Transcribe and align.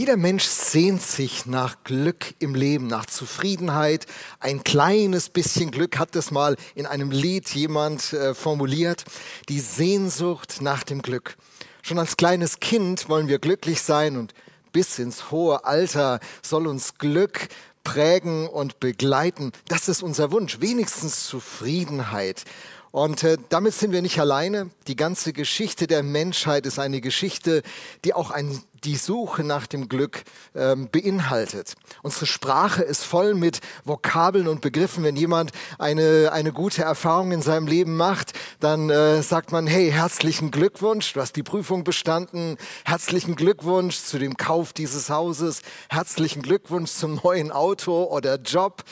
Jeder 0.00 0.16
Mensch 0.16 0.44
sehnt 0.44 1.02
sich 1.02 1.44
nach 1.44 1.84
Glück 1.84 2.32
im 2.38 2.54
Leben, 2.54 2.86
nach 2.86 3.04
Zufriedenheit. 3.04 4.06
Ein 4.38 4.64
kleines 4.64 5.28
bisschen 5.28 5.70
Glück 5.70 5.98
hat 5.98 6.16
das 6.16 6.30
mal 6.30 6.56
in 6.74 6.86
einem 6.86 7.10
Lied 7.10 7.50
jemand 7.50 8.14
äh, 8.14 8.32
formuliert. 8.32 9.04
Die 9.50 9.60
Sehnsucht 9.60 10.62
nach 10.62 10.84
dem 10.84 11.02
Glück. 11.02 11.36
Schon 11.82 11.98
als 11.98 12.16
kleines 12.16 12.60
Kind 12.60 13.10
wollen 13.10 13.28
wir 13.28 13.38
glücklich 13.40 13.82
sein 13.82 14.16
und 14.16 14.32
bis 14.72 14.98
ins 14.98 15.30
hohe 15.30 15.66
Alter 15.66 16.20
soll 16.40 16.66
uns 16.66 16.94
Glück 16.94 17.48
prägen 17.84 18.48
und 18.48 18.80
begleiten. 18.80 19.52
Das 19.68 19.86
ist 19.90 20.02
unser 20.02 20.32
Wunsch, 20.32 20.62
wenigstens 20.62 21.26
Zufriedenheit. 21.26 22.44
Und 22.92 23.22
äh, 23.22 23.36
damit 23.50 23.74
sind 23.74 23.92
wir 23.92 24.02
nicht 24.02 24.18
alleine. 24.18 24.70
Die 24.88 24.96
ganze 24.96 25.32
Geschichte 25.32 25.86
der 25.86 26.02
Menschheit 26.02 26.66
ist 26.66 26.80
eine 26.80 27.00
Geschichte, 27.00 27.62
die 28.04 28.14
auch 28.14 28.32
ein, 28.32 28.60
die 28.82 28.96
Suche 28.96 29.44
nach 29.44 29.68
dem 29.68 29.88
Glück 29.88 30.24
ähm, 30.56 30.88
beinhaltet. 30.90 31.74
Unsere 32.02 32.26
Sprache 32.26 32.82
ist 32.82 33.04
voll 33.04 33.34
mit 33.34 33.60
Vokabeln 33.84 34.48
und 34.48 34.60
Begriffen. 34.60 35.04
Wenn 35.04 35.14
jemand 35.14 35.52
eine, 35.78 36.30
eine 36.32 36.52
gute 36.52 36.82
Erfahrung 36.82 37.30
in 37.30 37.42
seinem 37.42 37.68
Leben 37.68 37.96
macht, 37.96 38.32
dann 38.58 38.90
äh, 38.90 39.22
sagt 39.22 39.52
man, 39.52 39.68
hey, 39.68 39.92
herzlichen 39.92 40.50
Glückwunsch, 40.50 41.12
du 41.12 41.20
hast 41.20 41.36
die 41.36 41.44
Prüfung 41.44 41.84
bestanden, 41.84 42.56
herzlichen 42.84 43.36
Glückwunsch 43.36 44.00
zu 44.00 44.18
dem 44.18 44.36
Kauf 44.36 44.72
dieses 44.72 45.10
Hauses, 45.10 45.62
herzlichen 45.88 46.42
Glückwunsch 46.42 46.90
zum 46.90 47.20
neuen 47.22 47.52
Auto 47.52 48.02
oder 48.04 48.34
Job. 48.36 48.82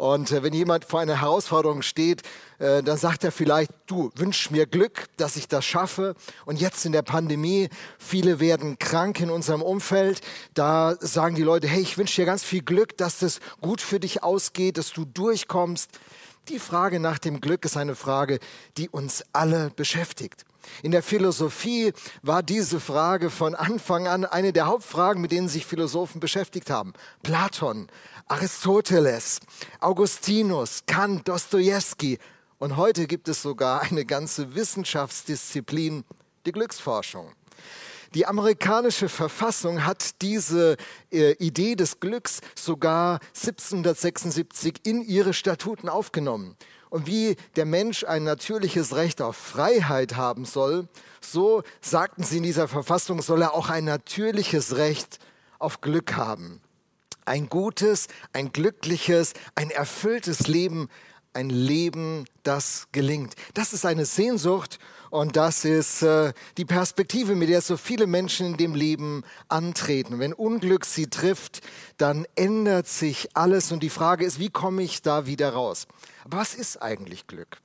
Und 0.00 0.32
äh, 0.32 0.42
wenn 0.42 0.54
jemand 0.54 0.86
vor 0.86 1.00
einer 1.00 1.20
Herausforderung 1.20 1.82
steht, 1.82 2.22
äh, 2.58 2.82
dann 2.82 2.96
sagt 2.96 3.22
er 3.22 3.30
vielleicht, 3.30 3.70
du 3.86 4.10
wünsch 4.14 4.50
mir 4.50 4.64
Glück, 4.64 5.08
dass 5.18 5.36
ich 5.36 5.46
das 5.46 5.66
schaffe. 5.66 6.14
Und 6.46 6.58
jetzt 6.58 6.86
in 6.86 6.92
der 6.92 7.02
Pandemie, 7.02 7.68
viele 7.98 8.40
werden 8.40 8.78
krank 8.78 9.20
in 9.20 9.28
unserem 9.28 9.60
Umfeld. 9.60 10.22
Da 10.54 10.96
sagen 11.00 11.34
die 11.34 11.42
Leute, 11.42 11.68
hey, 11.68 11.82
ich 11.82 11.98
wünsche 11.98 12.22
dir 12.22 12.24
ganz 12.24 12.42
viel 12.42 12.62
Glück, 12.62 12.96
dass 12.96 13.18
das 13.18 13.40
gut 13.60 13.82
für 13.82 14.00
dich 14.00 14.22
ausgeht, 14.22 14.78
dass 14.78 14.90
du 14.90 15.04
durchkommst. 15.04 15.90
Die 16.48 16.58
Frage 16.58 16.98
nach 16.98 17.18
dem 17.18 17.42
Glück 17.42 17.66
ist 17.66 17.76
eine 17.76 17.94
Frage, 17.94 18.38
die 18.78 18.88
uns 18.88 19.22
alle 19.34 19.68
beschäftigt. 19.76 20.46
In 20.82 20.92
der 20.92 21.02
Philosophie 21.02 21.92
war 22.22 22.42
diese 22.42 22.80
Frage 22.80 23.30
von 23.30 23.54
Anfang 23.54 24.06
an 24.06 24.24
eine 24.24 24.52
der 24.52 24.66
Hauptfragen, 24.66 25.20
mit 25.20 25.32
denen 25.32 25.48
sich 25.48 25.66
Philosophen 25.66 26.20
beschäftigt 26.20 26.70
haben. 26.70 26.92
Platon 27.22 27.88
Aristoteles, 28.30 29.40
Augustinus, 29.80 30.84
Kant, 30.86 31.26
Dostoevsky. 31.26 32.18
Und 32.58 32.76
heute 32.76 33.08
gibt 33.08 33.26
es 33.26 33.42
sogar 33.42 33.82
eine 33.82 34.04
ganze 34.04 34.54
Wissenschaftsdisziplin, 34.54 36.04
die 36.46 36.52
Glücksforschung. 36.52 37.32
Die 38.14 38.26
amerikanische 38.26 39.08
Verfassung 39.08 39.84
hat 39.84 40.22
diese 40.22 40.76
äh, 41.12 41.32
Idee 41.44 41.74
des 41.74 41.98
Glücks 41.98 42.40
sogar 42.54 43.18
1776 43.34 44.80
in 44.84 45.02
ihre 45.02 45.32
Statuten 45.32 45.88
aufgenommen. 45.88 46.56
Und 46.90 47.06
wie 47.06 47.36
der 47.56 47.64
Mensch 47.64 48.04
ein 48.04 48.24
natürliches 48.24 48.94
Recht 48.94 49.22
auf 49.22 49.36
Freiheit 49.36 50.16
haben 50.16 50.44
soll, 50.44 50.88
so 51.20 51.62
sagten 51.80 52.24
sie 52.24 52.38
in 52.38 52.42
dieser 52.42 52.68
Verfassung, 52.68 53.22
soll 53.22 53.42
er 53.42 53.54
auch 53.54 53.70
ein 53.70 53.84
natürliches 53.84 54.76
Recht 54.76 55.18
auf 55.58 55.80
Glück 55.80 56.14
haben 56.16 56.60
ein 57.30 57.48
gutes, 57.48 58.08
ein 58.32 58.52
glückliches, 58.52 59.34
ein 59.54 59.70
erfülltes 59.70 60.48
Leben, 60.48 60.88
ein 61.32 61.48
Leben, 61.48 62.24
das 62.42 62.88
gelingt. 62.90 63.34
Das 63.54 63.72
ist 63.72 63.86
eine 63.86 64.04
Sehnsucht 64.04 64.80
und 65.10 65.36
das 65.36 65.64
ist 65.64 66.02
äh, 66.02 66.32
die 66.56 66.64
Perspektive, 66.64 67.36
mit 67.36 67.48
der 67.48 67.60
so 67.60 67.76
viele 67.76 68.08
Menschen 68.08 68.46
in 68.46 68.56
dem 68.56 68.74
Leben 68.74 69.22
antreten. 69.48 70.18
Wenn 70.18 70.32
Unglück 70.32 70.84
sie 70.84 71.06
trifft, 71.06 71.60
dann 71.98 72.26
ändert 72.34 72.88
sich 72.88 73.28
alles 73.34 73.70
und 73.70 73.84
die 73.84 73.90
Frage 73.90 74.24
ist, 74.24 74.40
wie 74.40 74.50
komme 74.50 74.82
ich 74.82 75.02
da 75.02 75.26
wieder 75.26 75.52
raus? 75.52 75.86
Aber 76.24 76.38
was 76.38 76.54
ist 76.54 76.82
eigentlich 76.82 77.26
Glück? 77.26 77.58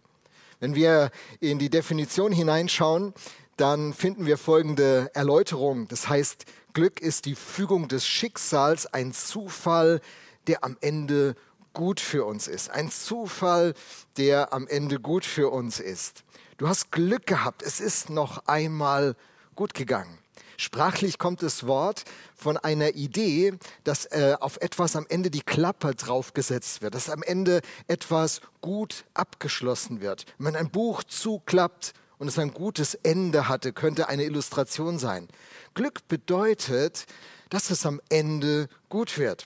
Wenn 0.60 0.76
wir 0.76 1.12
in 1.40 1.60
die 1.60 1.70
Definition 1.70 2.32
hineinschauen, 2.32 3.14
dann 3.58 3.94
finden 3.94 4.26
wir 4.26 4.38
folgende 4.38 5.10
Erläuterung. 5.14 5.88
Das 5.88 6.10
heißt, 6.10 6.46
Glück 6.74 7.00
ist 7.00 7.26
die 7.26 7.36
Fügung 7.36 7.88
des 7.88 8.06
Schicksals, 8.06 8.86
ein 8.86 9.14
Zufall, 9.14 10.02
der 10.48 10.64
am 10.64 10.78
Ende 10.82 11.36
gut 11.74 12.00
für 12.00 12.26
uns 12.26 12.48
ist. 12.48 12.70
Ein 12.70 12.90
Zufall, 12.90 13.74
der 14.18 14.54
am 14.54 14.68
Ende 14.68 15.00
gut 15.00 15.26
für 15.26 15.52
uns 15.52 15.80
ist. 15.80 16.24
Du 16.58 16.68
hast 16.68 16.92
Glück 16.92 17.26
gehabt, 17.28 17.62
es 17.62 17.80
ist 17.80 18.10
noch 18.10 18.48
einmal 18.48 19.16
gut 19.56 19.74
gegangen. 19.74 20.18
Sprachlich 20.58 21.18
kommt 21.18 21.44
das 21.44 21.68
Wort 21.68 22.04
von 22.36 22.58
einer 22.58 22.96
Idee, 22.96 23.54
dass 23.84 24.06
äh, 24.06 24.36
auf 24.40 24.58
etwas 24.62 24.96
am 24.96 25.06
Ende 25.10 25.30
die 25.30 25.42
Klappe 25.42 25.96
draufgesetzt 25.96 26.82
wird, 26.82 26.96
dass 26.96 27.10
am 27.10 27.24
Ende 27.24 27.62
etwas 27.88 28.42
gut 28.62 29.06
abgeschlossen 29.14 30.02
wird. 30.02 30.26
Wenn 30.38 30.56
ein 30.56 30.70
Buch 30.70 31.04
zuklappt, 31.04 31.94
und 32.18 32.28
es 32.28 32.40
ein 32.40 32.54
gutes 32.54 32.96
Ende 32.96 33.48
hatte, 33.48 33.74
könnte 33.74 34.08
eine 34.08 34.24
Illustration 34.24 35.00
sein. 35.00 35.28
Glück 35.74 36.08
bedeutet, 36.08 37.06
dass 37.50 37.70
es 37.70 37.86
am 37.86 38.02
Ende 38.10 38.70
gut 38.90 39.18
wird. 39.18 39.46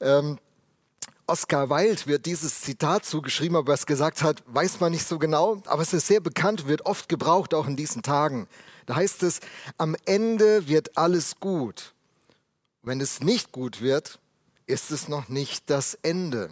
Ähm, 0.00 0.38
Oscar 1.26 1.70
Wilde 1.70 2.06
wird 2.06 2.26
dieses 2.26 2.60
Zitat 2.60 3.04
zugeschrieben, 3.04 3.56
aber 3.56 3.72
was 3.72 3.86
gesagt 3.86 4.22
hat, 4.22 4.42
weiß 4.46 4.80
man 4.80 4.92
nicht 4.92 5.06
so 5.06 5.18
genau, 5.18 5.62
aber 5.66 5.82
es 5.82 5.92
ist 5.92 6.06
sehr 6.06 6.20
bekannt, 6.20 6.66
wird 6.66 6.84
oft 6.84 7.08
gebraucht, 7.08 7.54
auch 7.54 7.66
in 7.66 7.76
diesen 7.76 8.02
Tagen. 8.02 8.48
Da 8.86 8.96
heißt 8.96 9.22
es, 9.22 9.40
am 9.78 9.96
Ende 10.04 10.68
wird 10.68 10.96
alles 10.96 11.36
gut. 11.40 11.94
Wenn 12.82 13.00
es 13.00 13.20
nicht 13.20 13.52
gut 13.52 13.80
wird, 13.80 14.18
ist 14.66 14.90
es 14.90 15.08
noch 15.08 15.28
nicht 15.28 15.70
das 15.70 15.94
Ende. 16.02 16.50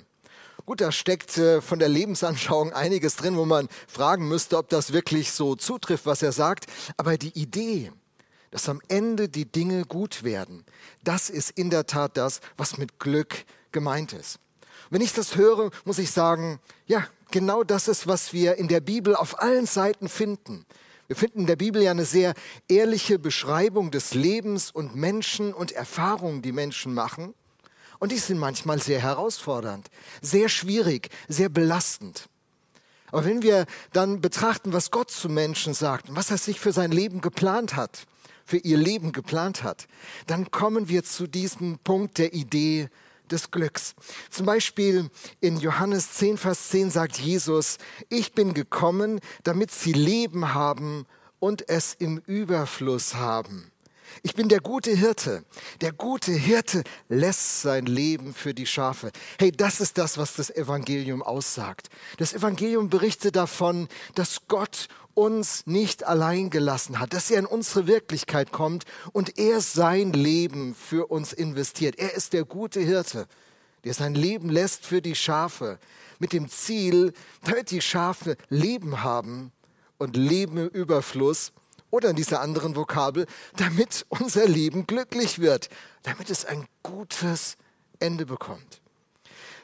Gut, 0.67 0.81
da 0.81 0.93
steckt 0.93 1.37
äh, 1.39 1.61
von 1.61 1.79
der 1.79 1.89
Lebensanschauung 1.89 2.73
einiges 2.73 3.17
drin, 3.17 3.37
wo 3.37 3.45
man 3.45 3.69
fragen 3.89 4.29
müsste, 4.29 4.57
ob 4.59 4.69
das 4.69 4.93
wirklich 4.93 5.33
so 5.33 5.57
zutrifft, 5.57 6.07
was 6.07 6.23
er 6.23 6.33
sagt. 6.33 6.67
Aber 6.97 7.19
die 7.19 7.37
Idee, 7.37 7.91
dass 8.51 8.69
am 8.69 8.81
Ende 8.89 9.29
die 9.29 9.51
Dinge 9.51 9.85
gut 9.85 10.23
werden, 10.23 10.65
das 11.03 11.31
ist 11.31 11.51
in 11.51 11.71
der 11.71 11.87
Tat 11.87 12.17
das, 12.17 12.41
was 12.57 12.79
mit 12.79 13.01
Glück 13.01 13.45
gemeint 13.73 14.13
ist. 14.13 14.39
Wenn 14.91 15.01
ich 15.01 15.13
das 15.13 15.37
höre, 15.37 15.71
muss 15.85 15.99
ich 15.99 16.11
sagen, 16.11 16.61
ja, 16.87 17.07
genau 17.31 17.65
das 17.65 17.89
ist, 17.89 18.07
was 18.07 18.33
wir 18.33 18.57
in 18.57 18.69
der 18.69 18.81
Bibel 18.81 19.17
auf 19.17 19.41
allen 19.41 19.67
Seiten 19.67 20.09
finden. 20.09 20.67
Wir 21.11 21.17
finden 21.17 21.41
in 21.41 21.47
der 21.49 21.57
Bibel 21.57 21.83
ja 21.83 21.91
eine 21.91 22.05
sehr 22.05 22.35
ehrliche 22.69 23.19
Beschreibung 23.19 23.91
des 23.91 24.15
Lebens 24.15 24.71
und 24.71 24.95
Menschen 24.95 25.53
und 25.53 25.73
Erfahrungen, 25.73 26.41
die 26.41 26.53
Menschen 26.53 26.95
machen. 26.95 27.35
Und 27.99 28.13
die 28.13 28.17
sind 28.17 28.39
manchmal 28.39 28.81
sehr 28.81 29.01
herausfordernd, 29.01 29.89
sehr 30.23 30.49
schwierig, 30.49 31.09
sehr 31.27 31.49
belastend. 31.49 32.29
Aber 33.11 33.25
wenn 33.25 33.43
wir 33.43 33.67
dann 33.93 34.21
betrachten, 34.21 34.73
was 34.73 34.93
Gott 34.93 35.11
zu 35.11 35.29
Menschen 35.29 35.75
sagt 35.75 36.11
und 36.11 36.15
was 36.15 36.31
er 36.31 36.39
sich 36.39 36.61
für 36.61 36.71
sein 36.71 36.93
Leben 36.93 37.21
geplant 37.21 37.75
hat, 37.75 38.07
für 38.45 38.59
ihr 38.59 38.79
Leben 38.79 39.11
geplant 39.11 39.65
hat, 39.65 39.89
dann 40.29 40.53
kommen 40.53 40.89
wir 40.89 41.03
zu 41.03 41.27
diesem 41.27 41.81
Punkt 41.81 42.19
der 42.19 42.35
Idee 42.35 42.89
des 43.31 43.51
Glücks. 43.51 43.95
Zum 44.31 44.47
Beispiel 44.47 45.11
in 45.41 45.59
Johannes 45.59 46.13
10, 46.15 46.39
Vers 46.39 46.69
10 46.69 46.91
sagt 46.91 47.19
Jesus, 47.19 47.79
ich 48.09 48.33
bin 48.33 48.55
gekommen, 48.55 49.21
damit 49.43 49.71
sie 49.71 49.93
Leben 49.93 50.55
haben 50.55 51.07
und 51.39 51.69
es 51.69 51.95
im 51.95 52.19
Überfluss 52.27 53.15
haben. 53.15 53.71
Ich 54.23 54.35
bin 54.35 54.49
der 54.49 54.61
gute 54.61 54.91
Hirte. 54.91 55.45
Der 55.81 55.93
gute 55.93 56.33
Hirte 56.33 56.83
lässt 57.09 57.63
sein 57.63 57.87
Leben 57.87 58.35
für 58.35 58.55
die 58.55 58.67
Schafe. 58.67 59.13
Hey, 59.39 59.53
das 59.53 59.81
ist 59.81 59.99
das, 59.99 60.19
was 60.19 60.35
das 60.35 60.51
Evangelium 60.51 61.23
aussagt. 61.23 61.89
Das 62.19 62.35
Evangelium 62.35 62.91
berichtet 62.91 63.37
davon, 63.37 63.89
dass 64.15 64.47
Gott 64.49 64.89
uns 65.15 65.67
nicht 65.67 66.05
allein 66.05 66.51
gelassen 66.51 66.99
hat, 66.99 67.13
dass 67.13 67.31
er 67.31 67.41
in 67.41 67.47
unsere 67.47 67.87
Wirklichkeit 67.87 68.53
kommt 68.53 68.85
und 69.13 69.39
er 69.39 69.61
sein 69.61 70.13
Leben 70.13 70.75
für 70.75 71.11
uns 71.11 71.33
investiert. 71.33 71.99
Er 71.99 72.15
ist 72.15 72.33
der 72.33 72.45
gute 72.45 72.81
Hirte, 72.81 73.27
der 73.85 73.95
sein 73.95 74.15
Leben 74.15 74.49
lässt 74.49 74.87
für 74.87 75.03
die 75.03 75.15
Schafe 75.15 75.79
mit 76.19 76.33
dem 76.33 76.49
Ziel, 76.49 77.13
damit 77.45 77.71
die 77.71 77.81
Schafe 77.81 78.37
Leben 78.49 79.03
haben 79.03 79.53
und 79.99 80.17
Leben 80.17 80.59
im 80.59 80.69
Überfluss 80.69 81.53
oder 81.91 82.11
in 82.11 82.17
dieser 82.17 82.41
anderen 82.41 82.77
Vokabel, 82.77 83.27
damit 83.57 84.07
unser 84.09 84.47
Leben 84.47 84.87
glücklich 84.87 85.41
wird, 85.41 85.69
damit 86.03 86.31
es 86.31 86.45
ein 86.45 86.67
gutes 86.83 87.57
Ende 87.99 88.27
bekommt. 88.27 88.81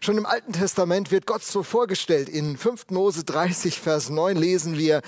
Schon 0.00 0.18
im 0.18 0.26
Alten 0.26 0.52
Testament 0.52 1.10
wird 1.10 1.26
Gott 1.26 1.42
so 1.42 1.62
vorgestellt. 1.62 2.28
In 2.28 2.58
5. 2.58 2.90
Mose 2.90 3.24
30, 3.24 3.80
Vers 3.80 4.10
9 4.10 4.36
lesen 4.36 4.76
wir, 4.76 5.02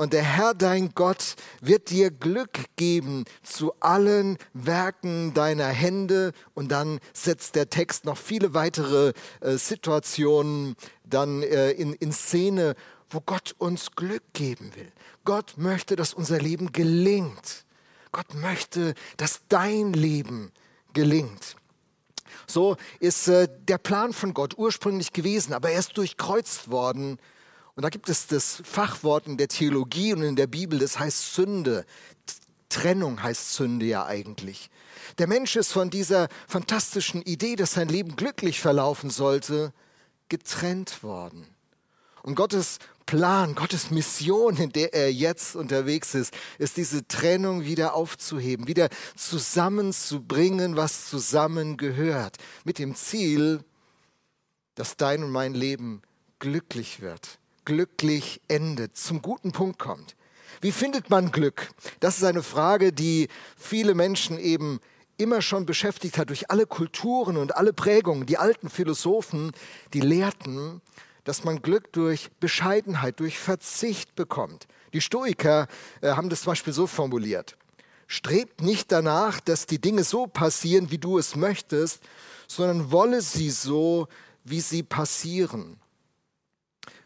und 0.00 0.14
der 0.14 0.22
Herr 0.22 0.54
dein 0.54 0.94
Gott 0.94 1.36
wird 1.60 1.90
dir 1.90 2.10
Glück 2.10 2.64
geben 2.76 3.26
zu 3.42 3.74
allen 3.80 4.38
Werken 4.54 5.34
deiner 5.34 5.66
Hände. 5.66 6.32
Und 6.54 6.72
dann 6.72 7.00
setzt 7.12 7.54
der 7.54 7.68
Text 7.68 8.06
noch 8.06 8.16
viele 8.16 8.54
weitere 8.54 9.12
äh, 9.42 9.58
Situationen 9.58 10.74
dann 11.04 11.42
äh, 11.42 11.72
in, 11.72 11.92
in 11.92 12.12
Szene, 12.12 12.76
wo 13.10 13.20
Gott 13.20 13.54
uns 13.58 13.90
Glück 13.90 14.22
geben 14.32 14.74
will. 14.74 14.90
Gott 15.26 15.58
möchte, 15.58 15.96
dass 15.96 16.14
unser 16.14 16.38
Leben 16.38 16.72
gelingt. 16.72 17.66
Gott 18.10 18.32
möchte, 18.32 18.94
dass 19.18 19.42
dein 19.50 19.92
Leben 19.92 20.50
gelingt. 20.94 21.56
So 22.46 22.78
ist 23.00 23.28
äh, 23.28 23.48
der 23.68 23.76
Plan 23.76 24.14
von 24.14 24.32
Gott 24.32 24.56
ursprünglich 24.56 25.12
gewesen, 25.12 25.52
aber 25.52 25.72
er 25.72 25.80
ist 25.80 25.98
durchkreuzt 25.98 26.70
worden. 26.70 27.18
Und 27.80 27.84
da 27.84 27.88
gibt 27.88 28.10
es 28.10 28.26
das 28.26 28.60
Fachwort 28.62 29.26
in 29.26 29.38
der 29.38 29.48
Theologie 29.48 30.12
und 30.12 30.22
in 30.22 30.36
der 30.36 30.46
Bibel, 30.46 30.80
das 30.80 30.98
heißt 30.98 31.34
Sünde. 31.34 31.86
Trennung 32.68 33.22
heißt 33.22 33.54
Sünde 33.54 33.86
ja 33.86 34.04
eigentlich. 34.04 34.68
Der 35.16 35.26
Mensch 35.26 35.56
ist 35.56 35.72
von 35.72 35.88
dieser 35.88 36.28
fantastischen 36.46 37.22
Idee, 37.22 37.56
dass 37.56 37.72
sein 37.72 37.88
Leben 37.88 38.16
glücklich 38.16 38.60
verlaufen 38.60 39.08
sollte, 39.08 39.72
getrennt 40.28 41.02
worden. 41.02 41.46
Und 42.22 42.34
Gottes 42.34 42.80
Plan, 43.06 43.54
Gottes 43.54 43.90
Mission, 43.90 44.58
in 44.58 44.72
der 44.72 44.92
er 44.92 45.10
jetzt 45.10 45.56
unterwegs 45.56 46.14
ist, 46.14 46.34
ist 46.58 46.76
diese 46.76 47.08
Trennung 47.08 47.64
wieder 47.64 47.94
aufzuheben, 47.94 48.66
wieder 48.66 48.90
zusammenzubringen, 49.16 50.76
was 50.76 51.08
zusammengehört, 51.08 52.36
mit 52.64 52.78
dem 52.78 52.94
Ziel, 52.94 53.64
dass 54.74 54.98
dein 54.98 55.24
und 55.24 55.30
mein 55.30 55.54
Leben 55.54 56.02
glücklich 56.40 57.00
wird, 57.00 57.39
glücklich 57.70 58.40
endet, 58.48 58.96
zum 58.96 59.22
guten 59.22 59.52
Punkt 59.52 59.78
kommt. 59.78 60.16
Wie 60.60 60.72
findet 60.72 61.08
man 61.08 61.30
Glück? 61.30 61.70
Das 62.00 62.18
ist 62.18 62.24
eine 62.24 62.42
Frage, 62.42 62.92
die 62.92 63.28
viele 63.56 63.94
Menschen 63.94 64.40
eben 64.40 64.80
immer 65.18 65.40
schon 65.40 65.66
beschäftigt 65.66 66.18
hat 66.18 66.30
durch 66.30 66.50
alle 66.50 66.66
Kulturen 66.66 67.36
und 67.36 67.56
alle 67.56 67.72
Prägungen. 67.72 68.26
Die 68.26 68.38
alten 68.38 68.68
Philosophen, 68.68 69.52
die 69.94 70.00
lehrten, 70.00 70.82
dass 71.22 71.44
man 71.44 71.62
Glück 71.62 71.92
durch 71.92 72.32
Bescheidenheit, 72.40 73.20
durch 73.20 73.38
Verzicht 73.38 74.16
bekommt. 74.16 74.66
Die 74.92 75.00
Stoiker 75.00 75.68
äh, 76.00 76.08
haben 76.08 76.28
das 76.28 76.42
zum 76.42 76.50
Beispiel 76.50 76.72
so 76.72 76.88
formuliert. 76.88 77.56
Strebt 78.08 78.62
nicht 78.62 78.90
danach, 78.90 79.38
dass 79.38 79.66
die 79.66 79.80
Dinge 79.80 80.02
so 80.02 80.26
passieren, 80.26 80.90
wie 80.90 80.98
du 80.98 81.18
es 81.18 81.36
möchtest, 81.36 82.02
sondern 82.48 82.90
wolle 82.90 83.22
sie 83.22 83.50
so, 83.50 84.08
wie 84.42 84.60
sie 84.60 84.82
passieren. 84.82 85.79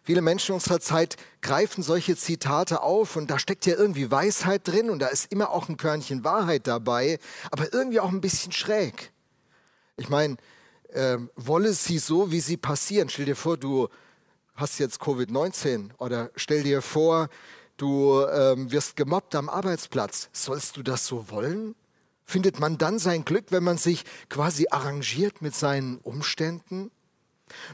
Viele 0.06 0.20
Menschen 0.20 0.54
unserer 0.54 0.80
Zeit 0.80 1.16
greifen 1.40 1.82
solche 1.82 2.14
Zitate 2.14 2.82
auf 2.82 3.16
und 3.16 3.30
da 3.30 3.38
steckt 3.38 3.64
ja 3.64 3.74
irgendwie 3.74 4.10
Weisheit 4.10 4.68
drin 4.68 4.90
und 4.90 4.98
da 4.98 5.06
ist 5.06 5.32
immer 5.32 5.50
auch 5.50 5.70
ein 5.70 5.78
Körnchen 5.78 6.24
Wahrheit 6.24 6.66
dabei, 6.66 7.18
aber 7.50 7.72
irgendwie 7.72 8.00
auch 8.00 8.12
ein 8.12 8.20
bisschen 8.20 8.52
schräg. 8.52 9.12
Ich 9.96 10.10
meine, 10.10 10.36
äh, 10.90 11.16
wolle 11.36 11.72
sie 11.72 11.96
so, 11.96 12.30
wie 12.30 12.40
sie 12.40 12.58
passieren. 12.58 13.08
Stell 13.08 13.24
dir 13.24 13.34
vor, 13.34 13.56
du 13.56 13.88
hast 14.54 14.78
jetzt 14.78 15.00
Covid-19 15.00 15.90
oder 15.96 16.30
stell 16.36 16.62
dir 16.62 16.82
vor, 16.82 17.30
du 17.78 18.26
ähm, 18.26 18.70
wirst 18.70 18.96
gemobbt 18.96 19.34
am 19.34 19.48
Arbeitsplatz. 19.48 20.28
Sollst 20.32 20.76
du 20.76 20.82
das 20.82 21.06
so 21.06 21.30
wollen? 21.30 21.74
Findet 22.26 22.60
man 22.60 22.76
dann 22.76 22.98
sein 22.98 23.24
Glück, 23.24 23.46
wenn 23.50 23.64
man 23.64 23.78
sich 23.78 24.04
quasi 24.28 24.66
arrangiert 24.70 25.40
mit 25.40 25.54
seinen 25.54 25.96
Umständen? 25.98 26.90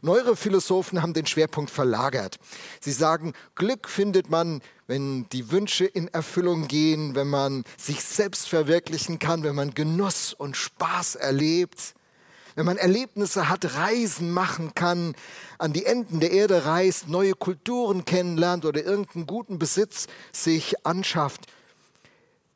Neuere 0.02 0.36
Philosophen 0.36 1.02
haben 1.02 1.14
den 1.14 1.26
Schwerpunkt 1.26 1.70
verlagert. 1.70 2.38
Sie 2.80 2.92
sagen, 2.92 3.32
Glück 3.54 3.88
findet 3.88 4.30
man, 4.30 4.60
wenn 4.86 5.28
die 5.30 5.50
Wünsche 5.50 5.84
in 5.84 6.08
Erfüllung 6.08 6.68
gehen, 6.68 7.14
wenn 7.14 7.28
man 7.28 7.64
sich 7.76 8.02
selbst 8.02 8.48
verwirklichen 8.48 9.18
kann, 9.18 9.42
wenn 9.42 9.54
man 9.54 9.74
Genuss 9.74 10.34
und 10.34 10.56
Spaß 10.56 11.16
erlebt 11.16 11.94
wenn 12.56 12.66
man 12.66 12.76
Erlebnisse 12.76 13.48
hat, 13.48 13.76
Reisen 13.76 14.32
machen 14.32 14.74
kann, 14.74 15.14
an 15.58 15.72
die 15.72 15.86
Enden 15.86 16.20
der 16.20 16.32
Erde 16.32 16.66
reist, 16.66 17.08
neue 17.08 17.32
Kulturen 17.32 18.04
kennenlernt 18.04 18.64
oder 18.64 18.84
irgendeinen 18.84 19.26
guten 19.26 19.58
Besitz 19.58 20.08
sich 20.32 20.86
anschafft. 20.86 21.46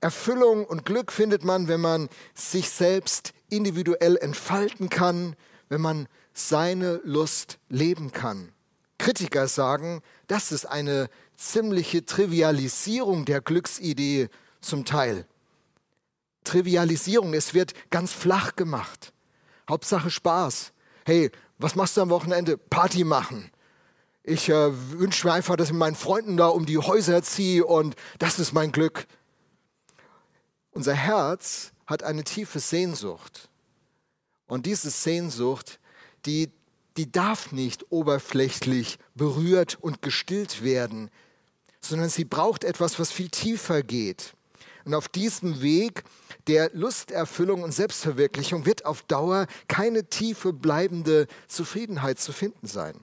Erfüllung 0.00 0.66
und 0.66 0.84
Glück 0.84 1.12
findet 1.12 1.44
man, 1.44 1.68
wenn 1.68 1.80
man 1.80 2.08
sich 2.34 2.68
selbst 2.68 3.32
individuell 3.48 4.16
entfalten 4.16 4.90
kann, 4.90 5.36
wenn 5.70 5.80
man 5.80 6.08
seine 6.34 7.00
Lust 7.04 7.58
leben 7.68 8.12
kann. 8.12 8.52
Kritiker 8.98 9.48
sagen, 9.48 10.02
das 10.26 10.52
ist 10.52 10.66
eine 10.66 11.08
ziemliche 11.36 12.04
Trivialisierung 12.04 13.24
der 13.24 13.40
Glücksidee 13.40 14.28
zum 14.60 14.84
Teil. 14.84 15.26
Trivialisierung, 16.42 17.34
es 17.34 17.54
wird 17.54 17.72
ganz 17.90 18.12
flach 18.12 18.56
gemacht. 18.56 19.12
Hauptsache 19.68 20.10
Spaß. 20.10 20.72
Hey, 21.06 21.30
was 21.58 21.74
machst 21.74 21.96
du 21.96 22.02
am 22.02 22.10
Wochenende? 22.10 22.58
Party 22.58 23.04
machen. 23.04 23.50
Ich 24.22 24.48
äh, 24.48 24.98
wünsche 24.98 25.26
mir 25.26 25.34
einfach, 25.34 25.56
dass 25.56 25.68
ich 25.68 25.72
mit 25.72 25.80
meinen 25.80 25.96
Freunden 25.96 26.36
da 26.36 26.48
um 26.48 26.66
die 26.66 26.78
Häuser 26.78 27.22
ziehe 27.22 27.64
und 27.64 27.94
das 28.18 28.38
ist 28.38 28.52
mein 28.52 28.72
Glück. 28.72 29.06
Unser 30.70 30.94
Herz 30.94 31.72
hat 31.86 32.02
eine 32.02 32.24
tiefe 32.24 32.58
Sehnsucht. 32.58 33.48
Und 34.46 34.66
diese 34.66 34.90
Sehnsucht, 34.90 35.78
die, 36.26 36.50
die 36.96 37.10
darf 37.10 37.52
nicht 37.52 37.90
oberflächlich 37.90 38.98
berührt 39.14 39.78
und 39.80 40.02
gestillt 40.02 40.62
werden, 40.62 41.10
sondern 41.80 42.08
sie 42.08 42.24
braucht 42.24 42.64
etwas, 42.64 42.98
was 42.98 43.12
viel 43.12 43.28
tiefer 43.28 43.82
geht. 43.82 44.34
Und 44.84 44.94
auf 44.94 45.08
diesem 45.08 45.62
Weg 45.62 46.04
der 46.46 46.70
Lusterfüllung 46.74 47.62
und 47.62 47.72
Selbstverwirklichung 47.72 48.66
wird 48.66 48.84
auf 48.84 49.02
Dauer 49.02 49.46
keine 49.66 50.04
tiefe 50.04 50.52
bleibende 50.52 51.26
Zufriedenheit 51.48 52.18
zu 52.18 52.32
finden 52.32 52.66
sein. 52.66 52.94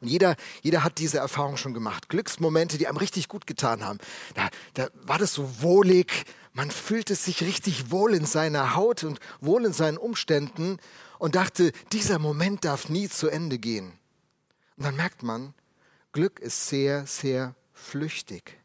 Und 0.00 0.08
jeder, 0.08 0.36
jeder 0.62 0.84
hat 0.84 0.98
diese 0.98 1.18
Erfahrung 1.18 1.56
schon 1.56 1.74
gemacht. 1.74 2.08
Glücksmomente, 2.08 2.78
die 2.78 2.86
einem 2.86 2.98
richtig 2.98 3.28
gut 3.28 3.46
getan 3.46 3.84
haben. 3.84 3.98
Da, 4.34 4.48
da 4.74 4.88
war 5.02 5.18
das 5.18 5.34
so 5.34 5.62
wohlig, 5.62 6.24
man 6.52 6.70
fühlte 6.70 7.14
sich 7.14 7.42
richtig 7.42 7.90
wohl 7.90 8.14
in 8.14 8.26
seiner 8.26 8.74
Haut 8.74 9.04
und 9.04 9.20
wohl 9.40 9.64
in 9.64 9.72
seinen 9.72 9.96
Umständen 9.96 10.78
und 11.18 11.34
dachte, 11.34 11.72
dieser 11.92 12.18
Moment 12.18 12.64
darf 12.64 12.88
nie 12.88 13.08
zu 13.08 13.28
Ende 13.28 13.58
gehen. 13.58 13.92
Und 14.76 14.84
dann 14.84 14.96
merkt 14.96 15.22
man, 15.22 15.54
Glück 16.12 16.40
ist 16.40 16.68
sehr, 16.68 17.06
sehr 17.06 17.54
flüchtig. 17.72 18.58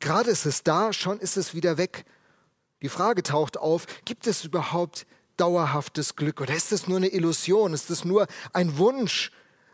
Gerade 0.00 0.30
ist 0.30 0.46
es 0.46 0.62
da, 0.62 0.92
schon 0.92 1.18
ist 1.18 1.36
es 1.36 1.54
wieder 1.54 1.76
weg. 1.76 2.04
Die 2.82 2.88
Frage 2.88 3.22
taucht 3.22 3.56
auf, 3.56 3.86
gibt 4.04 4.26
es 4.26 4.44
überhaupt 4.44 5.06
dauerhaftes 5.36 6.16
Glück 6.16 6.40
oder 6.40 6.54
ist 6.54 6.72
es 6.72 6.86
nur 6.86 6.98
eine 6.98 7.08
Illusion, 7.08 7.72
ist 7.72 7.90
es 7.90 8.04
nur 8.04 8.26
ein 8.52 8.78
Wunsch, 8.78 9.30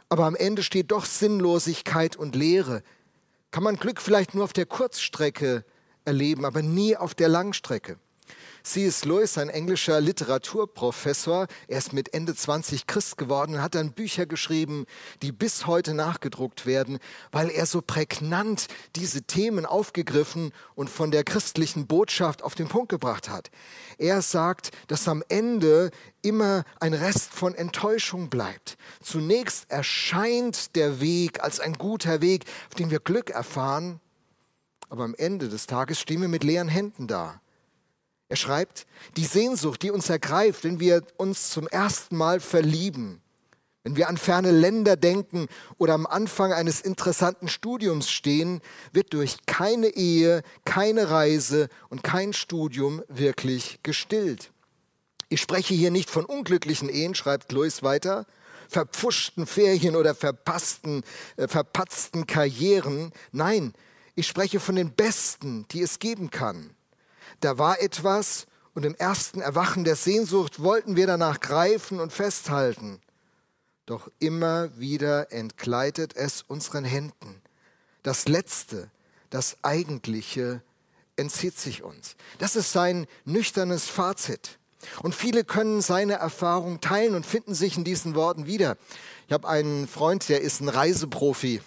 aber 0.09 0.27
am 0.27 0.37
Ende 0.37 0.63
steht 0.63 0.91
doch 0.91 1.05
Sinnlosigkeit 1.05 2.17
und 2.17 2.37
Leere. 2.37 2.83
Kann 3.51 3.63
man 3.63 3.77
Glück 3.77 4.01
vielleicht 4.01 4.35
nur 4.35 4.45
auf 4.45 4.53
der 4.53 4.67
Kurzstrecke 4.67 5.65
erleben, 6.05 6.45
aber 6.45 6.63
nie 6.63 6.97
auf 6.97 7.15
der 7.15 7.29
Langstrecke? 7.29 7.99
C.S. 8.65 9.05
Lewis, 9.05 9.37
ein 9.37 9.51
englischer 9.51 10.01
Literaturprofessor, 10.01 11.49
er 11.69 11.79
ist 11.79 11.93
mit 11.93 12.15
Ende 12.15 12.35
20 12.35 12.87
Christ 12.87 13.19
geworden 13.19 13.57
und 13.57 13.63
hat 13.63 13.75
dann 13.75 13.93
Bücher 13.93 14.25
geschrieben, 14.25 14.87
die 15.21 15.33
bis 15.33 15.67
heute 15.67 15.93
nachgedruckt 15.93 16.65
werden, 16.65 16.99
weil 17.31 17.51
er 17.51 17.67
so 17.67 17.83
prägnant 17.83 18.69
diese 18.97 19.23
Themen 19.23 19.67
aufgegriffen 19.67 20.51
und 20.75 20.89
von 20.89 21.11
der 21.11 21.25
christlichen 21.25 21.87
Botschaft 21.87 22.43
auf 22.43 22.55
den 22.55 22.69
Punkt 22.69 22.89
gebracht 22.89 23.29
hat. 23.29 23.51
Er 23.99 24.23
sagt, 24.23 24.71
dass 24.87 25.09
am 25.09 25.23
Ende 25.29 25.91
immer 26.23 26.65
ein 26.81 26.95
Rest 26.95 27.35
von 27.35 27.55
Enttäuschung 27.55 28.31
bleibt. 28.31 28.79
Zunächst 29.03 29.71
erscheint 29.71 30.75
der 30.75 31.03
Weg 31.03 31.45
als 31.45 31.61
ein 31.61 31.75
guter 31.75 32.23
Weg, 32.23 32.47
auf 32.69 32.77
dem 32.77 32.91
wir 32.91 33.01
Glück 33.01 33.29
erfahren, 33.29 34.01
aber 34.89 35.05
am 35.05 35.15
Ende 35.15 35.51
des 35.51 35.67
Tages 35.67 36.01
stehen 36.01 36.23
wir 36.23 36.29
mit 36.29 36.45
leeren 36.45 36.69
Händen 36.69 37.07
da. 37.07 37.43
Er 38.29 38.37
schreibt, 38.37 38.87
die 39.17 39.25
Sehnsucht, 39.25 39.83
die 39.83 39.91
uns 39.91 40.09
ergreift, 40.09 40.65
wenn 40.65 40.81
wir 40.81 41.03
uns 41.17 41.51
zum 41.51 41.69
ersten 41.69 42.17
Mal 42.17 42.41
verlieben, 42.41 43.21
wenn 43.83 43.97
wir 43.97 44.09
an 44.09 44.17
ferne 44.17 44.51
Länder 44.51 44.97
denken 44.97 45.47
oder 45.77 45.93
am 45.93 46.07
Anfang 46.07 46.55
eines 46.55 46.81
interessanten 46.81 47.49
Studiums 47.49 48.11
stehen, 48.11 48.63
wird 48.93 49.13
durch 49.13 49.37
keine 49.45 49.89
Ehe, 49.89 50.43
keine 50.65 51.11
Reise 51.11 51.69
und 51.91 52.03
kein 52.03 52.33
Studium 52.33 53.03
wirklich 53.09 53.81
gestillt. 53.83 54.53
Ich 55.29 55.43
spreche 55.43 55.75
hier 55.75 55.91
nicht 55.91 56.09
von 56.09 56.25
unglücklichen 56.25 56.89
Ehen, 56.89 57.15
schreibt 57.15 57.53
Louis 57.53 57.83
weiter, 57.83 58.27
verpfuschten 58.71 59.47
Ferien 59.47 59.97
oder 59.97 60.15
verpassten, 60.15 61.03
äh, 61.37 61.47
verpatzten 61.47 62.27
Karrieren. 62.27 63.13
Nein, 63.33 63.75
ich 64.15 64.27
spreche 64.27 64.61
von 64.61 64.77
den 64.77 64.93
besten, 64.93 65.67
die 65.73 65.83
es 65.83 65.99
geben 65.99 66.31
kann 66.31 66.75
da 67.45 67.59
war 67.59 67.81
etwas 67.81 68.47
und 68.75 68.87
im 68.87 68.95
ersten 68.95 69.41
Erwachen 69.41 69.85
der 69.85 69.97
Sehnsucht 69.97 70.63
wollten 70.63 70.97
wir 70.97 71.07
danach 71.07 71.41
greifen 71.41 72.01
und 72.01 72.13
festhalten. 72.13 73.01
doch 73.87 74.11
immer 74.19 74.71
wieder 74.79 75.31
entgleitet 75.31 76.17
es 76.17 76.41
unseren 76.41 76.85
Händen. 76.85 77.43
Das 78.03 78.27
Letzte, 78.29 78.91
das 79.29 79.59
Eigentliche 79.61 80.63
entzieht 81.17 81.59
sich 81.59 81.83
uns. 81.83 82.17
Das 82.39 82.57
ist 82.57 82.73
sein 82.73 83.07
nüchternes 83.27 83.85
Fazit. 83.87 84.59
Und 85.03 85.15
viele 85.15 85.45
können 85.45 85.83
seine 85.83 86.15
Erfahrung 86.15 86.81
teilen 86.81 87.15
und 87.15 87.27
finden 87.27 87.55
sich 87.55 87.77
in 87.77 87.85
diesen 87.85 88.15
Worten 88.15 88.47
wieder. 88.47 88.79
Ich 89.27 89.35
habe 89.35 89.47
einen 89.47 89.87
Freund, 89.87 90.31
der 90.31 90.41
ist 90.41 90.63
ein 90.63 90.71
Reiseprofi. 90.71 91.61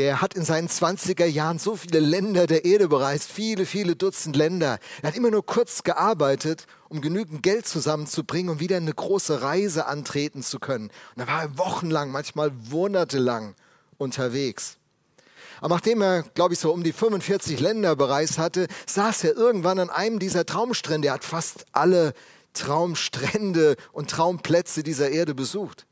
Der 0.00 0.22
hat 0.22 0.32
in 0.32 0.46
seinen 0.46 0.66
20er 0.66 1.26
Jahren 1.26 1.58
so 1.58 1.76
viele 1.76 2.00
Länder 2.00 2.46
der 2.46 2.64
Erde 2.64 2.88
bereist, 2.88 3.30
viele, 3.30 3.66
viele 3.66 3.96
Dutzend 3.96 4.34
Länder. 4.34 4.78
Er 5.02 5.08
hat 5.08 5.14
immer 5.14 5.30
nur 5.30 5.44
kurz 5.44 5.82
gearbeitet, 5.82 6.66
um 6.88 7.02
genügend 7.02 7.42
Geld 7.42 7.68
zusammenzubringen, 7.68 8.50
um 8.50 8.60
wieder 8.60 8.78
eine 8.78 8.94
große 8.94 9.42
Reise 9.42 9.84
antreten 9.84 10.42
zu 10.42 10.58
können. 10.58 10.86
Und 10.86 11.18
da 11.18 11.26
war 11.26 11.42
er 11.42 11.58
wochenlang, 11.58 12.12
manchmal 12.12 12.50
monatelang 12.70 13.54
unterwegs. 13.98 14.78
Aber 15.60 15.74
nachdem 15.74 16.00
er, 16.00 16.22
glaube 16.22 16.54
ich, 16.54 16.60
so 16.60 16.72
um 16.72 16.82
die 16.82 16.94
45 16.94 17.60
Länder 17.60 17.94
bereist 17.94 18.38
hatte, 18.38 18.68
saß 18.86 19.24
er 19.24 19.36
irgendwann 19.36 19.78
an 19.80 19.90
einem 19.90 20.18
dieser 20.18 20.46
Traumstrände. 20.46 21.08
Er 21.08 21.14
hat 21.14 21.24
fast 21.24 21.66
alle 21.72 22.14
Traumstrände 22.54 23.76
und 23.92 24.08
Traumplätze 24.08 24.82
dieser 24.82 25.10
Erde 25.10 25.34
besucht. 25.34 25.84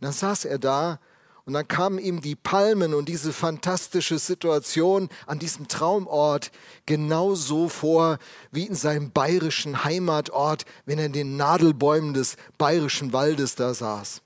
Und 0.00 0.06
dann 0.06 0.12
saß 0.12 0.44
er 0.44 0.58
da 0.58 0.98
und 1.46 1.52
dann 1.52 1.68
kamen 1.68 1.98
ihm 1.98 2.20
die 2.20 2.36
Palmen 2.36 2.94
und 2.94 3.08
diese 3.08 3.32
fantastische 3.32 4.18
Situation 4.18 5.08
an 5.26 5.38
diesem 5.38 5.68
Traumort 5.68 6.50
genauso 6.86 7.68
vor 7.68 8.18
wie 8.50 8.66
in 8.66 8.74
seinem 8.74 9.10
bayerischen 9.10 9.84
Heimatort, 9.84 10.64
wenn 10.86 10.98
er 10.98 11.06
in 11.06 11.12
den 11.12 11.36
Nadelbäumen 11.36 12.14
des 12.14 12.36
bayerischen 12.56 13.12
Waldes 13.12 13.56
da 13.56 13.74
saß. 13.74 14.22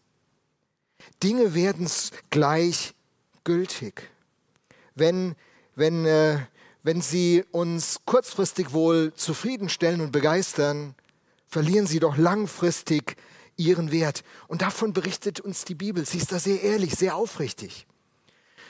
Dinge 1.23 1.55
werden 1.55 1.89
gleich 2.31 2.95
gültig 3.45 4.11
wenn, 4.99 5.35
wenn, 5.75 6.07
äh, 6.07 6.39
wenn 6.83 7.01
sie 7.01 7.45
uns 7.51 8.01
kurzfristig 8.05 8.73
wohl 8.73 9.13
zufriedenstellen 9.15 10.01
und 10.01 10.13
begeistern, 10.13 10.95
verlieren 11.47 11.87
sie 11.87 12.01
doch 12.01 12.17
langfristig 12.17 13.17
ihren 13.59 13.93
Wert. 13.93 14.25
Und 14.47 14.62
davon 14.62 14.93
berichtet 14.95 15.41
uns 15.41 15.65
die 15.65 15.75
Bibel. 15.75 16.07
Sie 16.07 16.19
ist 16.19 16.33
da 16.33 16.38
sehr 16.38 16.62
ehrlich, 16.62 16.95
sehr 16.95 17.17
aufrichtig. 17.17 17.87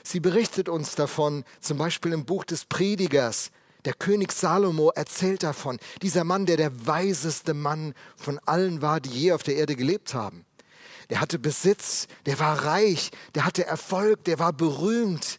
Sie 0.02 0.20
berichtet 0.20 0.68
uns 0.68 0.94
davon, 0.94 1.44
zum 1.60 1.78
Beispiel 1.78 2.12
im 2.12 2.24
Buch 2.24 2.44
des 2.44 2.64
Predigers. 2.64 3.50
Der 3.84 3.94
König 3.94 4.32
Salomo 4.32 4.90
erzählt 4.90 5.42
davon. 5.42 5.78
Dieser 6.02 6.24
Mann, 6.24 6.46
der 6.46 6.56
der 6.56 6.86
weiseste 6.86 7.54
Mann 7.54 7.94
von 8.16 8.38
allen 8.40 8.82
war, 8.82 9.00
die 9.00 9.10
je 9.10 9.32
auf 9.32 9.42
der 9.42 9.56
Erde 9.56 9.76
gelebt 9.76 10.14
haben. 10.14 10.44
Der 11.10 11.20
hatte 11.20 11.38
Besitz, 11.38 12.06
der 12.26 12.38
war 12.38 12.64
reich, 12.64 13.10
der 13.34 13.44
hatte 13.44 13.66
Erfolg, 13.66 14.24
der 14.24 14.38
war 14.38 14.52
berühmt, 14.52 15.38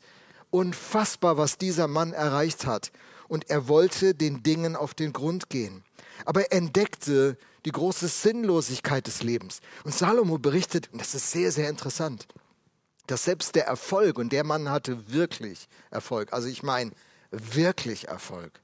unfassbar, 0.49 1.37
was 1.37 1.57
dieser 1.57 1.87
Mann 1.87 2.13
erreicht 2.13 2.65
hat. 2.65 2.91
Und 3.27 3.49
er 3.49 3.67
wollte 3.67 4.15
den 4.15 4.41
Dingen 4.41 4.75
auf 4.75 4.93
den 4.93 5.13
Grund 5.13 5.49
gehen. 5.49 5.83
Aber 6.25 6.41
er 6.41 6.57
entdeckte 6.57 7.37
die 7.65 7.71
große 7.71 8.07
Sinnlosigkeit 8.07 9.07
des 9.07 9.23
Lebens. 9.23 9.59
Und 9.83 9.93
Salomo 9.93 10.37
berichtet, 10.37 10.89
und 10.91 11.01
das 11.01 11.15
ist 11.15 11.31
sehr, 11.31 11.51
sehr 11.51 11.69
interessant, 11.69 12.27
dass 13.07 13.25
selbst 13.25 13.55
der 13.55 13.65
Erfolg, 13.65 14.17
und 14.17 14.31
der 14.31 14.43
Mann 14.43 14.69
hatte 14.69 15.11
wirklich 15.11 15.67
Erfolg, 15.89 16.31
also 16.33 16.47
ich 16.47 16.63
meine 16.63 16.91
wirklich 17.31 18.07
Erfolg, 18.07 18.61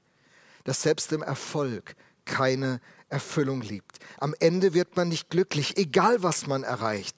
dass 0.64 0.82
selbst 0.82 1.12
im 1.12 1.22
Erfolg 1.22 1.96
keine 2.24 2.80
Erfüllung 3.08 3.62
liegt. 3.62 3.98
Am 4.18 4.34
Ende 4.40 4.74
wird 4.74 4.96
man 4.96 5.08
nicht 5.08 5.30
glücklich, 5.30 5.76
egal 5.76 6.22
was 6.22 6.46
man 6.46 6.64
erreicht. 6.64 7.16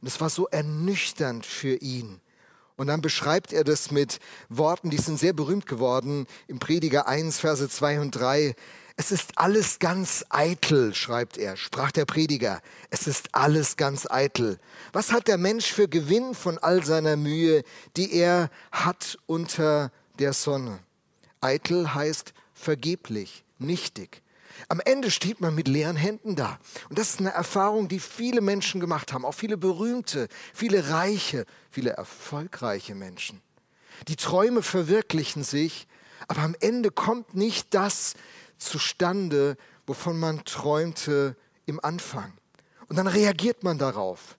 Und 0.00 0.08
es 0.08 0.20
war 0.20 0.30
so 0.30 0.46
ernüchternd 0.48 1.46
für 1.46 1.76
ihn. 1.76 2.20
Und 2.76 2.86
dann 2.86 3.02
beschreibt 3.02 3.52
er 3.52 3.64
das 3.64 3.90
mit 3.90 4.20
Worten, 4.48 4.88
die 4.88 4.96
sind 4.96 5.18
sehr 5.18 5.34
berühmt 5.34 5.66
geworden 5.66 6.26
im 6.46 6.58
Prediger 6.58 7.06
1, 7.06 7.38
Verse 7.38 7.68
2 7.68 8.00
und 8.00 8.12
3. 8.12 8.54
Es 9.00 9.12
ist 9.12 9.38
alles 9.38 9.78
ganz 9.78 10.26
eitel, 10.28 10.92
schreibt 10.94 11.38
er, 11.38 11.56
sprach 11.56 11.90
der 11.90 12.04
Prediger. 12.04 12.60
Es 12.90 13.06
ist 13.06 13.34
alles 13.34 13.78
ganz 13.78 14.06
eitel. 14.06 14.58
Was 14.92 15.10
hat 15.10 15.26
der 15.26 15.38
Mensch 15.38 15.72
für 15.72 15.88
Gewinn 15.88 16.34
von 16.34 16.58
all 16.58 16.84
seiner 16.84 17.16
Mühe, 17.16 17.64
die 17.96 18.12
er 18.12 18.50
hat 18.70 19.16
unter 19.24 19.90
der 20.18 20.34
Sonne? 20.34 20.80
Eitel 21.40 21.94
heißt 21.94 22.34
vergeblich, 22.52 23.42
nichtig. 23.58 24.20
Am 24.68 24.80
Ende 24.80 25.10
steht 25.10 25.40
man 25.40 25.54
mit 25.54 25.66
leeren 25.66 25.96
Händen 25.96 26.36
da. 26.36 26.58
Und 26.90 26.98
das 26.98 27.08
ist 27.08 27.20
eine 27.20 27.32
Erfahrung, 27.32 27.88
die 27.88 28.00
viele 28.00 28.42
Menschen 28.42 28.82
gemacht 28.82 29.14
haben, 29.14 29.24
auch 29.24 29.32
viele 29.32 29.56
berühmte, 29.56 30.28
viele 30.52 30.90
reiche, 30.90 31.46
viele 31.70 31.92
erfolgreiche 31.92 32.94
Menschen. 32.94 33.40
Die 34.08 34.16
Träume 34.16 34.60
verwirklichen 34.60 35.42
sich, 35.42 35.86
aber 36.28 36.42
am 36.42 36.54
Ende 36.60 36.90
kommt 36.90 37.34
nicht 37.34 37.72
das 37.72 38.12
zustande, 38.60 39.56
wovon 39.86 40.18
man 40.18 40.44
träumte 40.44 41.36
im 41.66 41.82
Anfang. 41.82 42.32
Und 42.88 42.96
dann 42.96 43.06
reagiert 43.06 43.64
man 43.64 43.78
darauf. 43.78 44.36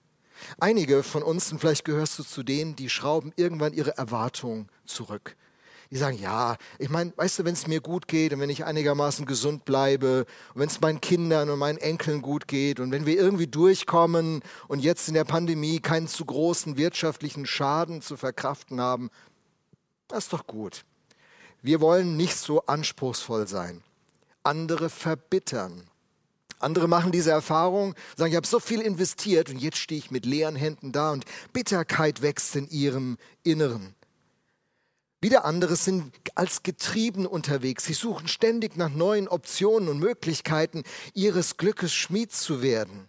Einige 0.59 1.03
von 1.03 1.23
uns, 1.23 1.51
und 1.51 1.59
vielleicht 1.59 1.85
gehörst 1.85 2.17
du 2.19 2.23
zu 2.23 2.43
denen, 2.43 2.75
die 2.75 2.89
schrauben 2.89 3.33
irgendwann 3.35 3.73
ihre 3.73 3.97
Erwartungen 3.97 4.69
zurück 4.85 5.35
die 5.91 5.97
sagen, 5.97 6.17
ja, 6.17 6.55
ich 6.79 6.89
meine, 6.89 7.11
weißt 7.17 7.39
du, 7.39 7.45
wenn 7.45 7.53
es 7.53 7.67
mir 7.67 7.81
gut 7.81 8.07
geht 8.07 8.31
und 8.31 8.39
wenn 8.39 8.49
ich 8.49 8.63
einigermaßen 8.63 9.25
gesund 9.25 9.65
bleibe 9.65 10.25
und 10.53 10.61
wenn 10.61 10.69
es 10.69 10.79
meinen 10.79 11.01
Kindern 11.01 11.49
und 11.49 11.59
meinen 11.59 11.77
Enkeln 11.79 12.21
gut 12.21 12.47
geht 12.47 12.79
und 12.79 12.91
wenn 12.91 13.05
wir 13.05 13.17
irgendwie 13.17 13.47
durchkommen 13.47 14.41
und 14.69 14.79
jetzt 14.79 15.09
in 15.09 15.15
der 15.15 15.25
Pandemie 15.25 15.81
keinen 15.81 16.07
zu 16.07 16.23
großen 16.23 16.77
wirtschaftlichen 16.77 17.45
Schaden 17.45 18.01
zu 18.01 18.15
verkraften 18.15 18.79
haben, 18.79 19.09
das 20.07 20.25
ist 20.25 20.33
doch 20.33 20.47
gut. 20.47 20.85
Wir 21.61 21.81
wollen 21.81 22.15
nicht 22.15 22.37
so 22.37 22.65
anspruchsvoll 22.65 23.47
sein. 23.47 23.83
Andere 24.43 24.89
verbittern. 24.89 25.87
Andere 26.59 26.87
machen 26.87 27.11
diese 27.11 27.31
Erfahrung, 27.31 27.95
sagen, 28.15 28.31
ich 28.31 28.37
habe 28.37 28.47
so 28.47 28.59
viel 28.59 28.81
investiert 28.81 29.49
und 29.49 29.57
jetzt 29.57 29.77
stehe 29.77 29.99
ich 29.99 30.11
mit 30.11 30.25
leeren 30.25 30.55
Händen 30.55 30.91
da 30.91 31.11
und 31.11 31.25
Bitterkeit 31.53 32.21
wächst 32.21 32.55
in 32.55 32.69
ihrem 32.69 33.17
Inneren. 33.43 33.95
Wieder 35.21 35.45
andere 35.45 35.75
sind 35.75 36.13
als 36.33 36.63
getrieben 36.63 37.27
unterwegs. 37.27 37.85
Sie 37.85 37.93
suchen 37.93 38.27
ständig 38.27 38.75
nach 38.75 38.89
neuen 38.89 39.27
Optionen 39.27 39.87
und 39.89 39.99
Möglichkeiten, 39.99 40.83
ihres 41.13 41.57
Glückes 41.57 41.93
Schmied 41.93 42.31
zu 42.31 42.63
werden. 42.63 43.07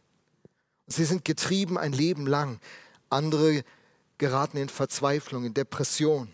Sie 0.86 1.04
sind 1.04 1.24
getrieben 1.24 1.78
ein 1.78 1.92
Leben 1.92 2.26
lang. 2.26 2.60
Andere 3.08 3.64
geraten 4.18 4.58
in 4.58 4.68
Verzweiflung, 4.68 5.44
in 5.44 5.54
Depression. 5.54 6.28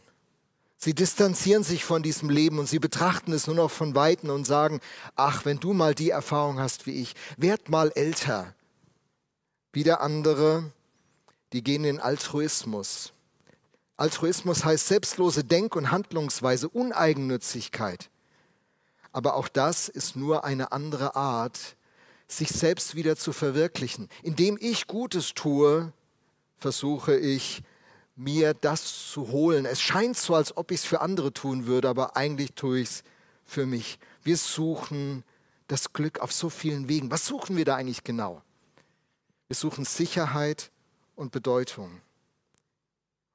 Sie 0.81 0.95
distanzieren 0.95 1.65
sich 1.65 1.85
von 1.85 2.05
diesem 2.05 2.31
Leben 2.31 2.61
und 2.61 2.69
sie 2.69 2.79
betrachten 2.79 3.33
es 3.33 3.49
nur 3.49 3.57
noch 3.57 3.71
von 3.71 3.97
Weitem 3.97 4.31
und 4.31 4.47
sagen, 4.47 4.81
ach, 5.17 5.45
wenn 5.45 5.59
du 5.59 5.73
mal 5.73 5.93
die 5.93 6.11
Erfahrung 6.11 6.61
hast 6.61 6.87
wie 6.87 7.03
ich, 7.03 7.15
werd 7.37 7.69
mal 7.69 7.91
älter. 7.97 8.55
Wieder 9.73 10.01
andere, 10.01 10.71
die 11.53 11.65
gehen 11.65 11.85
in 11.85 11.99
Altruismus. 11.99 13.13
Altruismus 13.97 14.65
heißt 14.65 14.87
selbstlose 14.87 15.43
Denk- 15.43 15.75
und 15.75 15.91
Handlungsweise, 15.91 16.69
Uneigennützigkeit. 16.69 18.09
Aber 19.11 19.35
auch 19.35 19.49
das 19.49 19.89
ist 19.89 20.15
nur 20.15 20.45
eine 20.45 20.71
andere 20.71 21.17
Art, 21.17 21.77
sich 22.29 22.51
selbst 22.51 22.95
wieder 22.95 23.17
zu 23.17 23.33
verwirklichen. 23.33 24.09
Indem 24.23 24.57
ich 24.61 24.87
Gutes 24.87 25.35
tue, 25.35 25.93
versuche 26.59 27.17
ich, 27.17 27.63
mir 28.19 28.53
das 28.53 29.11
zu 29.13 29.29
holen. 29.29 29.65
Es 29.65 29.81
scheint 29.81 30.17
so, 30.17 30.35
als 30.35 30.57
ob 30.57 30.73
ich 30.73 30.81
es 30.81 30.85
für 30.85 31.01
andere 31.01 31.33
tun 31.33 31.67
würde, 31.67 31.89
aber 31.89 32.17
eigentlich 32.17 32.53
tue 32.55 32.81
ich 32.81 32.89
es 32.89 33.03
für 33.45 33.65
mich. 33.65 33.99
Wir 34.23 34.37
suchen 34.37 35.23
das 35.69 35.93
Glück 35.93 36.19
auf 36.19 36.33
so 36.33 36.51
vielen 36.51 36.89
Wegen. 36.89 37.11
Was 37.11 37.27
suchen 37.27 37.57
wir 37.57 37.65
da 37.65 37.77
eigentlich 37.77 38.03
genau? 38.03 38.43
Wir 39.47 39.57
suchen 39.57 39.85
Sicherheit 39.85 40.71
und 41.15 41.31
Bedeutung. 41.31 42.01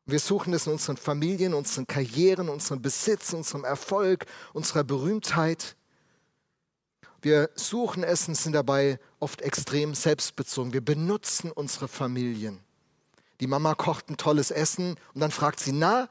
Wir 0.05 0.19
suchen 0.19 0.53
es 0.53 0.67
in 0.67 0.73
unseren 0.73 0.97
Familien, 0.97 1.53
unseren 1.53 1.87
Karrieren, 1.87 2.49
unserem 2.49 2.81
Besitz, 2.81 3.31
unserem 3.31 3.63
Erfolg, 3.63 4.25
unserer 4.51 4.83
Berühmtheit. 4.83 5.77
Wir 7.21 7.49
suchen 7.55 8.03
es 8.03 8.27
und 8.27 8.35
sind 8.35 8.51
dabei 8.51 8.99
oft 9.19 9.41
extrem 9.41 9.95
selbstbezogen. 9.95 10.73
Wir 10.73 10.83
benutzen 10.83 11.51
unsere 11.51 11.87
Familien. 11.87 12.59
Die 13.43 13.47
Mama 13.47 13.75
kocht 13.75 14.09
ein 14.09 14.15
tolles 14.15 14.51
Essen 14.51 14.95
und 15.13 15.19
dann 15.19 15.29
fragt 15.29 15.59
sie, 15.59 15.73
na, 15.73 16.07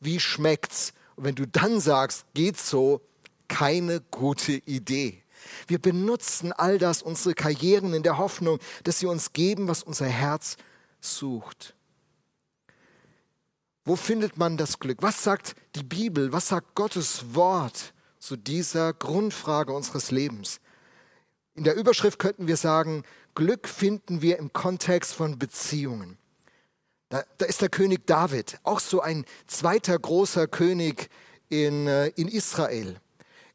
wie 0.00 0.18
schmeckt's? 0.18 0.94
Und 1.14 1.22
wenn 1.22 1.36
du 1.36 1.46
dann 1.46 1.78
sagst, 1.78 2.24
geht's 2.34 2.68
so, 2.68 3.00
keine 3.46 4.00
gute 4.00 4.54
Idee. 4.54 5.22
Wir 5.68 5.78
benutzen 5.78 6.52
all 6.52 6.78
das, 6.78 7.00
unsere 7.00 7.36
Karrieren 7.36 7.94
in 7.94 8.02
der 8.02 8.18
Hoffnung, 8.18 8.58
dass 8.82 8.98
sie 8.98 9.06
uns 9.06 9.32
geben, 9.32 9.68
was 9.68 9.84
unser 9.84 10.06
Herz 10.06 10.56
sucht. 11.00 11.76
Wo 13.84 13.94
findet 13.94 14.36
man 14.36 14.56
das 14.56 14.80
Glück? 14.80 14.98
Was 15.02 15.22
sagt 15.22 15.54
die 15.76 15.84
Bibel? 15.84 16.32
Was 16.32 16.48
sagt 16.48 16.74
Gottes 16.74 17.36
Wort 17.36 17.94
zu 18.18 18.34
dieser 18.36 18.92
Grundfrage 18.92 19.72
unseres 19.72 20.10
Lebens? 20.10 20.58
In 21.54 21.62
der 21.62 21.76
Überschrift 21.76 22.18
könnten 22.18 22.48
wir 22.48 22.56
sagen, 22.56 23.04
Glück 23.36 23.68
finden 23.68 24.20
wir 24.20 24.40
im 24.40 24.52
Kontext 24.52 25.14
von 25.14 25.38
Beziehungen. 25.38 26.18
Da, 27.12 27.24
da 27.36 27.44
ist 27.44 27.60
der 27.60 27.68
König 27.68 28.06
David, 28.06 28.58
auch 28.62 28.80
so 28.80 29.02
ein 29.02 29.26
zweiter 29.46 29.98
großer 29.98 30.46
König 30.46 31.10
in, 31.50 31.86
äh, 31.86 32.06
in 32.16 32.26
Israel. 32.26 32.96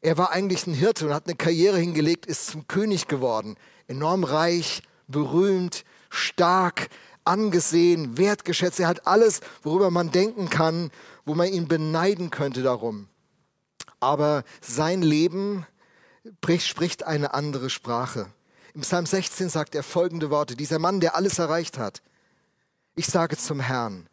Er 0.00 0.16
war 0.16 0.30
eigentlich 0.30 0.68
ein 0.68 0.74
Hirte 0.74 1.06
und 1.06 1.12
hat 1.12 1.26
eine 1.26 1.34
Karriere 1.34 1.76
hingelegt, 1.76 2.24
ist 2.24 2.46
zum 2.46 2.68
König 2.68 3.08
geworden. 3.08 3.56
Enorm 3.88 4.22
reich, 4.22 4.82
berühmt, 5.08 5.84
stark, 6.08 6.88
angesehen, 7.24 8.16
wertgeschätzt. 8.16 8.78
Er 8.78 8.86
hat 8.86 9.08
alles, 9.08 9.40
worüber 9.64 9.90
man 9.90 10.12
denken 10.12 10.48
kann, 10.48 10.92
wo 11.24 11.34
man 11.34 11.48
ihn 11.48 11.66
beneiden 11.66 12.30
könnte 12.30 12.62
darum. 12.62 13.08
Aber 13.98 14.44
sein 14.60 15.02
Leben 15.02 15.66
spricht 16.60 17.02
eine 17.02 17.34
andere 17.34 17.70
Sprache. 17.70 18.30
Im 18.72 18.82
Psalm 18.82 19.04
16 19.04 19.48
sagt 19.48 19.74
er 19.74 19.82
folgende 19.82 20.30
Worte. 20.30 20.54
Dieser 20.54 20.78
Mann, 20.78 21.00
der 21.00 21.16
alles 21.16 21.40
erreicht 21.40 21.76
hat. 21.76 22.02
Ich 22.98 23.06
sage 23.06 23.36
zum 23.36 23.60
Herrn, 23.60 24.08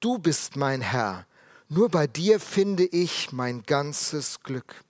du 0.00 0.18
bist 0.18 0.56
mein 0.56 0.80
Herr. 0.80 1.26
Nur 1.68 1.90
bei 1.90 2.06
dir 2.06 2.40
finde 2.40 2.86
ich 2.86 3.32
mein 3.32 3.64
ganzes 3.64 4.42
Glück. 4.42 4.82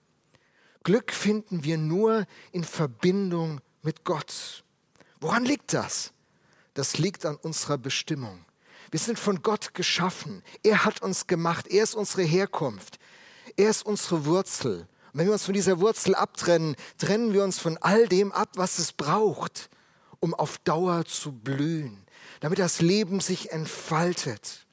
Glück 0.83 1.11
finden 1.11 1.65
wir 1.65 1.77
nur 1.77 2.25
in 2.53 2.63
Verbindung 2.63 3.59
mit 3.81 4.05
Gott. 4.05 4.63
Woran 5.19 5.43
liegt 5.43 5.73
das? 5.73 6.13
Das 6.75 6.97
liegt 6.97 7.25
an 7.25 7.35
unserer 7.35 7.77
Bestimmung. 7.77 8.45
Wir 8.89 9.01
sind 9.01 9.19
von 9.19 9.41
Gott 9.41 9.73
geschaffen. 9.73 10.43
Er 10.63 10.85
hat 10.85 11.01
uns 11.01 11.27
gemacht. 11.27 11.67
Er 11.67 11.83
ist 11.83 11.93
unsere 11.93 12.23
Herkunft. 12.23 12.99
Er 13.57 13.69
ist 13.69 13.85
unsere 13.85 14.23
Wurzel. 14.23 14.87
Und 15.11 15.19
wenn 15.19 15.25
wir 15.25 15.33
uns 15.33 15.43
von 15.43 15.53
dieser 15.53 15.81
Wurzel 15.81 16.15
abtrennen, 16.15 16.77
trennen 16.97 17.33
wir 17.33 17.43
uns 17.43 17.59
von 17.59 17.77
all 17.81 18.07
dem 18.07 18.31
ab, 18.31 18.51
was 18.55 18.79
es 18.79 18.93
braucht, 18.93 19.69
um 20.21 20.33
auf 20.33 20.57
Dauer 20.59 21.03
zu 21.03 21.33
blühen, 21.33 22.05
damit 22.41 22.59
das 22.59 22.81
Leben 22.81 23.21
sich 23.21 23.51
entfaltet. 23.51 24.65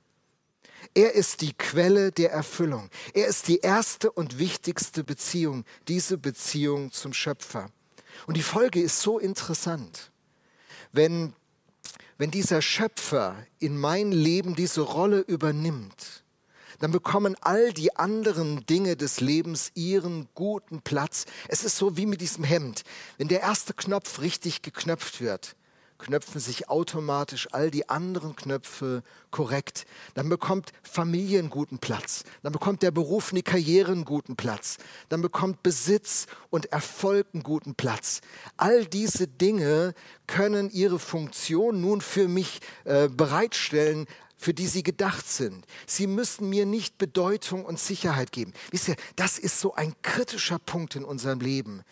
Er 0.95 1.15
ist 1.15 1.43
die 1.43 1.53
Quelle 1.53 2.11
der 2.11 2.33
Erfüllung. 2.33 2.91
Er 3.15 3.29
ist 3.29 3.47
die 3.47 3.59
erste 3.59 4.11
und 4.11 4.39
wichtigste 4.39 5.05
Beziehung, 5.05 5.65
diese 5.87 6.19
Beziehung 6.19 6.91
zum 6.91 7.13
Schöpfer. 7.13 7.71
Und 8.27 8.37
die 8.37 8.43
Folge 8.43 8.81
ist 8.81 9.01
so 9.01 9.19
interessant. 9.19 10.11
Wenn, 10.93 11.35
wenn 12.17 12.31
dieser 12.31 12.63
Schöpfer 12.63 13.37
in 13.61 13.79
mein 13.79 14.13
Leben 14.13 14.57
diese 14.57 14.81
Rolle 14.81 15.21
übernimmt, 15.21 16.25
dann 16.79 16.91
bekommen 16.91 17.37
all 17.41 17.73
die 17.73 17.97
anderen 17.97 18.65
Dinge 18.67 18.97
des 18.97 19.21
Lebens 19.21 19.73
ihren 19.75 20.29
guten 20.35 20.81
Platz. 20.81 21.27
Es 21.49 21.65
ist 21.65 21.77
so 21.77 21.97
wie 21.97 22.07
mit 22.07 22.21
diesem 22.21 22.45
Hemd. 22.45 22.83
Wenn 23.19 23.29
der 23.29 23.41
erste 23.41 23.75
Knopf 23.75 24.21
richtig 24.21 24.63
geknöpft 24.63 25.21
wird, 25.21 25.57
knöpfen 25.99 26.41
sich 26.41 26.69
automatisch 26.69 27.49
all 27.53 27.71
die 27.71 27.89
anderen 27.89 28.37
Knöpfe 28.37 29.03
korrekt. 29.31 29.87
Dann 30.15 30.29
bekommt 30.29 30.73
Familie 30.83 31.41
einen 31.41 31.51
guten 31.51 31.79
Platz. 31.79 32.25
Dann 32.43 32.53
bekommt 32.53 32.83
der 32.83 32.91
Beruf 32.91 33.33
und 33.33 33.37
die 33.37 33.43
Karriere 33.43 33.93
einen 33.93 34.05
guten 34.05 34.37
Platz. 34.37 34.79
Dann 35.09 35.23
bekommt 35.23 35.63
Besitz 35.63 36.27
und 36.51 36.67
Erfolg 36.67 37.27
einen 37.35 37.43
guten 37.43 37.75
Platz. 37.75 38.21
All 38.57 38.87
diese 38.87 39.27
Dinge 39.27 39.95
können 40.27 40.71
ihre 40.71 40.99
Funktion 40.99 41.81
nun 41.81 42.01
für 42.01 42.29
mich 42.29 42.61
äh, 42.85 43.09
bereitstellen, 43.09 44.07
für 44.39 44.55
die 44.55 44.69
sie 44.69 44.85
gedacht 44.85 45.29
sind. 45.29 45.67
Sie 45.87 46.07
müssen 46.07 46.49
mir 46.49 46.65
nicht 46.65 46.97
Bedeutung 46.97 47.65
und 47.65 47.81
Sicherheit 47.81 48.31
geben. 48.31 48.53
Wisst 48.71 48.89
ihr, 48.89 48.97
das 49.17 49.39
ist 49.39 49.61
so 49.61 49.75
ein 49.75 49.95
kritischer 50.03 50.61
Punkt 50.61 50.95
in 50.95 51.05
unserem 51.05 51.41
Leben 51.41 51.83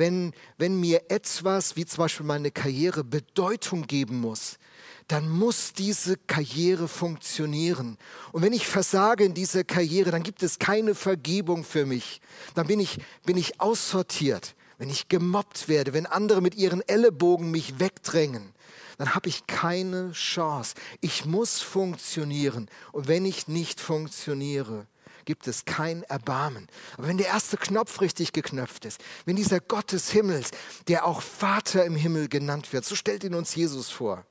wenn, 0.00 0.32
wenn 0.58 0.80
mir 0.80 1.10
etwas, 1.10 1.76
wie 1.76 1.86
zum 1.86 1.98
Beispiel 1.98 2.26
meine 2.26 2.50
Karriere, 2.50 3.04
Bedeutung 3.04 3.86
geben 3.86 4.20
muss, 4.20 4.58
dann 5.06 5.28
muss 5.28 5.72
diese 5.72 6.16
Karriere 6.16 6.88
funktionieren. 6.88 7.98
Und 8.32 8.42
wenn 8.42 8.52
ich 8.52 8.66
versage 8.66 9.24
in 9.24 9.34
dieser 9.34 9.62
Karriere, 9.62 10.10
dann 10.10 10.22
gibt 10.22 10.42
es 10.42 10.58
keine 10.58 10.94
Vergebung 10.94 11.64
für 11.64 11.84
mich. 11.84 12.20
Dann 12.54 12.66
bin 12.66 12.80
ich, 12.80 12.98
bin 13.26 13.36
ich 13.36 13.60
aussortiert. 13.60 14.54
Wenn 14.78 14.88
ich 14.88 15.08
gemobbt 15.08 15.68
werde, 15.68 15.92
wenn 15.92 16.06
andere 16.06 16.40
mit 16.40 16.54
ihren 16.54 16.80
Ellenbogen 16.88 17.50
mich 17.50 17.78
wegdrängen, 17.78 18.54
dann 18.96 19.14
habe 19.14 19.28
ich 19.28 19.46
keine 19.46 20.12
Chance. 20.12 20.74
Ich 21.00 21.26
muss 21.26 21.60
funktionieren. 21.60 22.68
Und 22.92 23.06
wenn 23.06 23.26
ich 23.26 23.48
nicht 23.48 23.80
funktioniere, 23.80 24.86
gibt 25.24 25.46
es 25.46 25.64
kein 25.64 26.02
Erbarmen. 26.04 26.68
Aber 26.96 27.08
wenn 27.08 27.18
der 27.18 27.28
erste 27.28 27.56
Knopf 27.56 28.00
richtig 28.00 28.32
geknöpft 28.32 28.84
ist, 28.84 29.00
wenn 29.24 29.36
dieser 29.36 29.60
Gott 29.60 29.92
des 29.92 30.10
Himmels, 30.10 30.50
der 30.88 31.04
auch 31.04 31.22
Vater 31.22 31.84
im 31.84 31.96
Himmel 31.96 32.28
genannt 32.28 32.72
wird, 32.72 32.84
so 32.84 32.94
stellt 32.94 33.24
ihn 33.24 33.34
uns 33.34 33.54
Jesus 33.54 33.90
vor, 33.90 34.24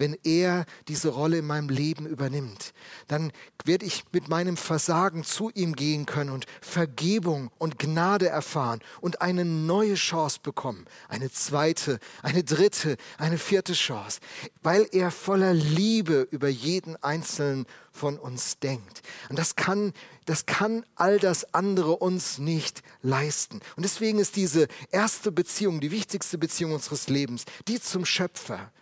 wenn 0.00 0.16
er 0.24 0.64
diese 0.88 1.10
Rolle 1.10 1.38
in 1.38 1.46
meinem 1.46 1.68
Leben 1.68 2.06
übernimmt, 2.06 2.72
dann 3.06 3.32
werde 3.64 3.84
ich 3.84 4.04
mit 4.12 4.28
meinem 4.28 4.56
Versagen 4.56 5.24
zu 5.24 5.50
ihm 5.50 5.76
gehen 5.76 6.06
können 6.06 6.30
und 6.30 6.46
Vergebung 6.62 7.50
und 7.58 7.78
Gnade 7.78 8.28
erfahren 8.28 8.80
und 9.02 9.20
eine 9.20 9.44
neue 9.44 9.94
Chance 9.94 10.40
bekommen. 10.42 10.86
Eine 11.08 11.30
zweite, 11.30 12.00
eine 12.22 12.42
dritte, 12.42 12.96
eine 13.18 13.36
vierte 13.36 13.74
Chance, 13.74 14.20
weil 14.62 14.88
er 14.90 15.10
voller 15.10 15.52
Liebe 15.52 16.26
über 16.30 16.48
jeden 16.48 16.96
Einzelnen 16.96 17.66
von 17.92 18.18
uns 18.18 18.58
denkt. 18.58 19.02
Und 19.28 19.38
das 19.38 19.54
kann, 19.54 19.92
das 20.24 20.46
kann 20.46 20.84
all 20.94 21.18
das 21.18 21.52
andere 21.52 21.96
uns 21.96 22.38
nicht 22.38 22.82
leisten. 23.02 23.60
Und 23.76 23.82
deswegen 23.82 24.18
ist 24.18 24.36
diese 24.36 24.66
erste 24.90 25.30
Beziehung, 25.30 25.80
die 25.80 25.90
wichtigste 25.90 26.38
Beziehung 26.38 26.72
unseres 26.72 27.08
Lebens, 27.08 27.44
die 27.68 27.80
zum 27.80 28.06
Schöpfer, 28.06 28.72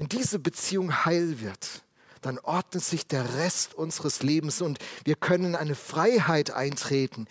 wenn 0.00 0.08
diese 0.08 0.38
Beziehung 0.38 1.04
heil 1.04 1.40
wird, 1.40 1.84
dann 2.22 2.38
ordnet 2.38 2.82
sich 2.82 3.06
der 3.06 3.34
Rest 3.34 3.74
unseres 3.74 4.22
Lebens 4.22 4.62
und 4.62 4.78
wir 5.04 5.14
können 5.14 5.54
eine 5.54 5.74
Freiheit 5.74 6.52
eintreten, 6.52 7.26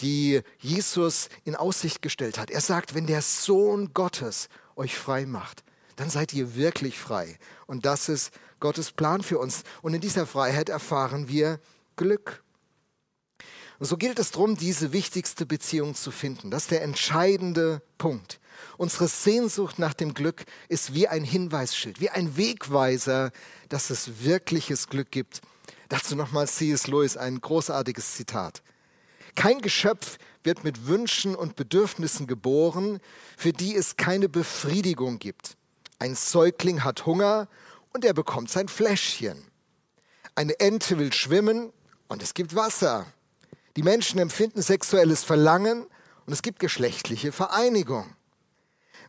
die 0.00 0.40
Jesus 0.58 1.28
in 1.44 1.54
Aussicht 1.54 2.00
gestellt 2.00 2.38
hat. 2.38 2.50
Er 2.50 2.62
sagt, 2.62 2.94
wenn 2.94 3.06
der 3.06 3.20
Sohn 3.20 3.92
Gottes 3.92 4.48
euch 4.74 4.96
frei 4.96 5.26
macht, 5.26 5.64
dann 5.96 6.08
seid 6.08 6.32
ihr 6.32 6.54
wirklich 6.54 6.98
frei. 6.98 7.38
Und 7.66 7.84
das 7.84 8.08
ist 8.08 8.30
Gottes 8.58 8.90
Plan 8.90 9.22
für 9.22 9.38
uns. 9.38 9.62
Und 9.82 9.92
in 9.92 10.00
dieser 10.00 10.26
Freiheit 10.26 10.70
erfahren 10.70 11.28
wir 11.28 11.60
Glück. 11.96 12.42
Und 13.78 13.84
so 13.84 13.98
gilt 13.98 14.18
es 14.18 14.30
darum, 14.30 14.56
diese 14.56 14.94
wichtigste 14.94 15.44
Beziehung 15.44 15.94
zu 15.94 16.10
finden. 16.10 16.50
Das 16.50 16.62
ist 16.62 16.70
der 16.70 16.80
entscheidende 16.84 17.82
Punkt. 17.98 18.40
Unsere 18.76 19.08
Sehnsucht 19.08 19.78
nach 19.78 19.94
dem 19.94 20.14
Glück 20.14 20.44
ist 20.68 20.94
wie 20.94 21.08
ein 21.08 21.24
Hinweisschild, 21.24 22.00
wie 22.00 22.10
ein 22.10 22.36
Wegweiser, 22.36 23.32
dass 23.68 23.90
es 23.90 24.24
wirkliches 24.24 24.88
Glück 24.88 25.10
gibt. 25.10 25.40
Dazu 25.88 26.16
nochmal 26.16 26.48
C.S. 26.48 26.86
Lewis 26.86 27.16
ein 27.16 27.40
großartiges 27.40 28.14
Zitat. 28.14 28.62
Kein 29.34 29.60
Geschöpf 29.60 30.18
wird 30.42 30.64
mit 30.64 30.86
Wünschen 30.86 31.34
und 31.34 31.56
Bedürfnissen 31.56 32.26
geboren, 32.26 33.00
für 33.36 33.52
die 33.52 33.74
es 33.74 33.96
keine 33.96 34.28
Befriedigung 34.28 35.18
gibt. 35.18 35.56
Ein 35.98 36.14
Säugling 36.14 36.84
hat 36.84 37.06
Hunger 37.06 37.48
und 37.92 38.04
er 38.04 38.14
bekommt 38.14 38.50
sein 38.50 38.68
Fläschchen. 38.68 39.44
Eine 40.34 40.58
Ente 40.60 40.98
will 40.98 41.12
schwimmen 41.12 41.72
und 42.08 42.22
es 42.22 42.34
gibt 42.34 42.54
Wasser. 42.54 43.06
Die 43.76 43.82
Menschen 43.82 44.18
empfinden 44.18 44.62
sexuelles 44.62 45.24
Verlangen 45.24 45.86
und 46.26 46.32
es 46.32 46.42
gibt 46.42 46.58
geschlechtliche 46.58 47.32
Vereinigung. 47.32 48.14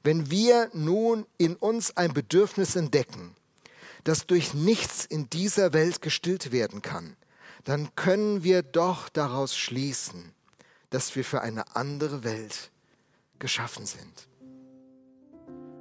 Wenn 0.06 0.30
wir 0.30 0.70
nun 0.72 1.26
in 1.40 1.56
uns 1.56 1.98
ein 1.98 2.14
Bedürfnis 2.14 2.76
entdecken, 2.76 3.36
das 4.04 4.28
durch 4.28 4.54
nichts 4.54 5.04
in 5.04 5.32
dieser 5.32 5.74
Welt 5.74 6.04
gestillt 6.04 6.52
werden 6.52 6.84
kann, 6.84 7.18
dann 7.64 7.90
können 7.96 8.44
wir 8.44 8.62
doch 8.62 9.10
daraus 9.10 9.58
schließen, 9.58 10.32
dass 10.92 11.16
wir 11.16 11.26
für 11.26 11.42
eine 11.42 11.76
andere 11.76 12.24
Welt 12.24 12.70
geschaffen 13.40 13.88
sind. 13.88 14.28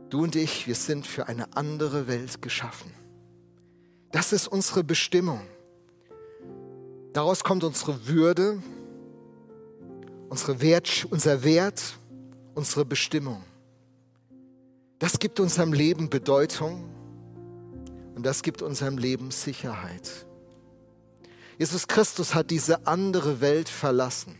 Du 0.09 0.23
und 0.23 0.37
ich, 0.37 0.67
wir 0.67 0.75
sind 0.75 1.07
für 1.07 1.29
eine 1.29 1.55
andere 1.55 2.07
Welt 2.07 2.41
geschaffen. 2.41 2.95
Das 4.11 4.33
ist 4.33 4.49
unsere 4.49 4.85
Bestimmung. 4.85 5.43
Daraus 7.13 7.45
kommt 7.45 7.63
unsere 7.63 8.07
Würde, 8.07 8.63
unsere 10.31 10.63
Wert, 10.63 11.07
unser 11.11 11.45
Wert, 11.45 11.99
unsere 12.55 12.87
Bestimmung. 12.87 13.45
Das 15.05 15.19
gibt 15.19 15.39
unserem 15.39 15.75
Leben 15.75 16.09
Bedeutung 16.09 16.83
und 18.15 18.25
das 18.25 18.43
gibt 18.43 18.63
unserem 18.63 18.97
Leben 18.97 19.31
Sicherheit. 19.33 20.25
Jesus 21.59 21.89
Christus 21.89 22.35
hat 22.35 22.51
diese 22.51 22.87
andere 22.87 23.43
Welt 23.43 23.69
verlassen 23.69 24.39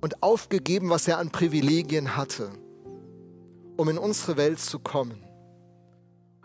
und 0.00 0.22
aufgegeben, 0.22 0.88
was 0.88 1.06
er 1.06 1.18
an 1.18 1.30
Privilegien 1.30 2.16
hatte, 2.16 2.50
um 3.76 3.90
in 3.90 3.98
unsere 3.98 4.38
Welt 4.38 4.58
zu 4.58 4.78
kommen 4.78 5.22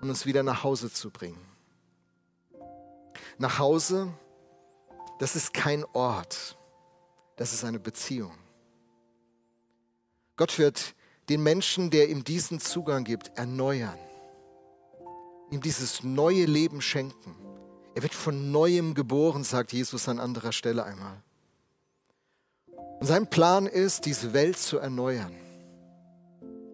und 0.02 0.10
uns 0.10 0.25
wieder 0.25 0.43
nach 0.43 0.65
Hause 0.65 0.91
zu 0.91 1.10
bringen. 1.10 1.39
Nach 3.38 3.58
Hause, 3.58 4.10
das 5.19 5.38
ist 5.38 5.54
kein 5.54 5.86
Ort, 5.93 6.58
das 7.38 7.54
ist 7.54 7.63
eine 7.63 7.80
Beziehung. 7.80 8.34
Gott 10.36 10.60
wird 10.60 10.93
den 11.29 11.43
Menschen, 11.43 11.91
der 11.91 12.09
ihm 12.09 12.23
diesen 12.23 12.59
Zugang 12.59 13.03
gibt, 13.03 13.31
erneuern, 13.37 13.97
ihm 15.51 15.61
dieses 15.61 16.03
neue 16.03 16.45
Leben 16.45 16.81
schenken, 16.81 17.35
Er 17.95 18.03
wird 18.03 18.13
von 18.13 18.51
neuem 18.51 18.93
geboren, 18.93 19.43
sagt 19.43 19.73
Jesus 19.73 20.07
an 20.07 20.19
anderer 20.19 20.53
Stelle 20.53 20.85
einmal. 20.85 21.21
Und 23.01 23.07
sein 23.07 23.29
Plan 23.29 23.65
ist, 23.65 24.05
diese 24.05 24.31
Welt 24.31 24.57
zu 24.57 24.77
erneuern. 24.77 25.33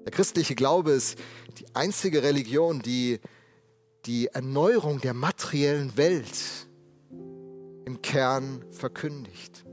Der 0.03 0.11
christliche 0.11 0.53
Glaube 0.53 0.91
ist 0.91 1.17
die 1.57 1.65
einzige 1.73 2.21
Religion, 2.21 2.81
die 2.81 3.19
die 4.05 4.27
Erneuerung 4.27 5.01
der 5.01 5.15
materiellen 5.15 5.97
Welt 5.97 6.67
im 7.85 8.01
Kern 8.03 8.63
verkündigt. 8.71 9.65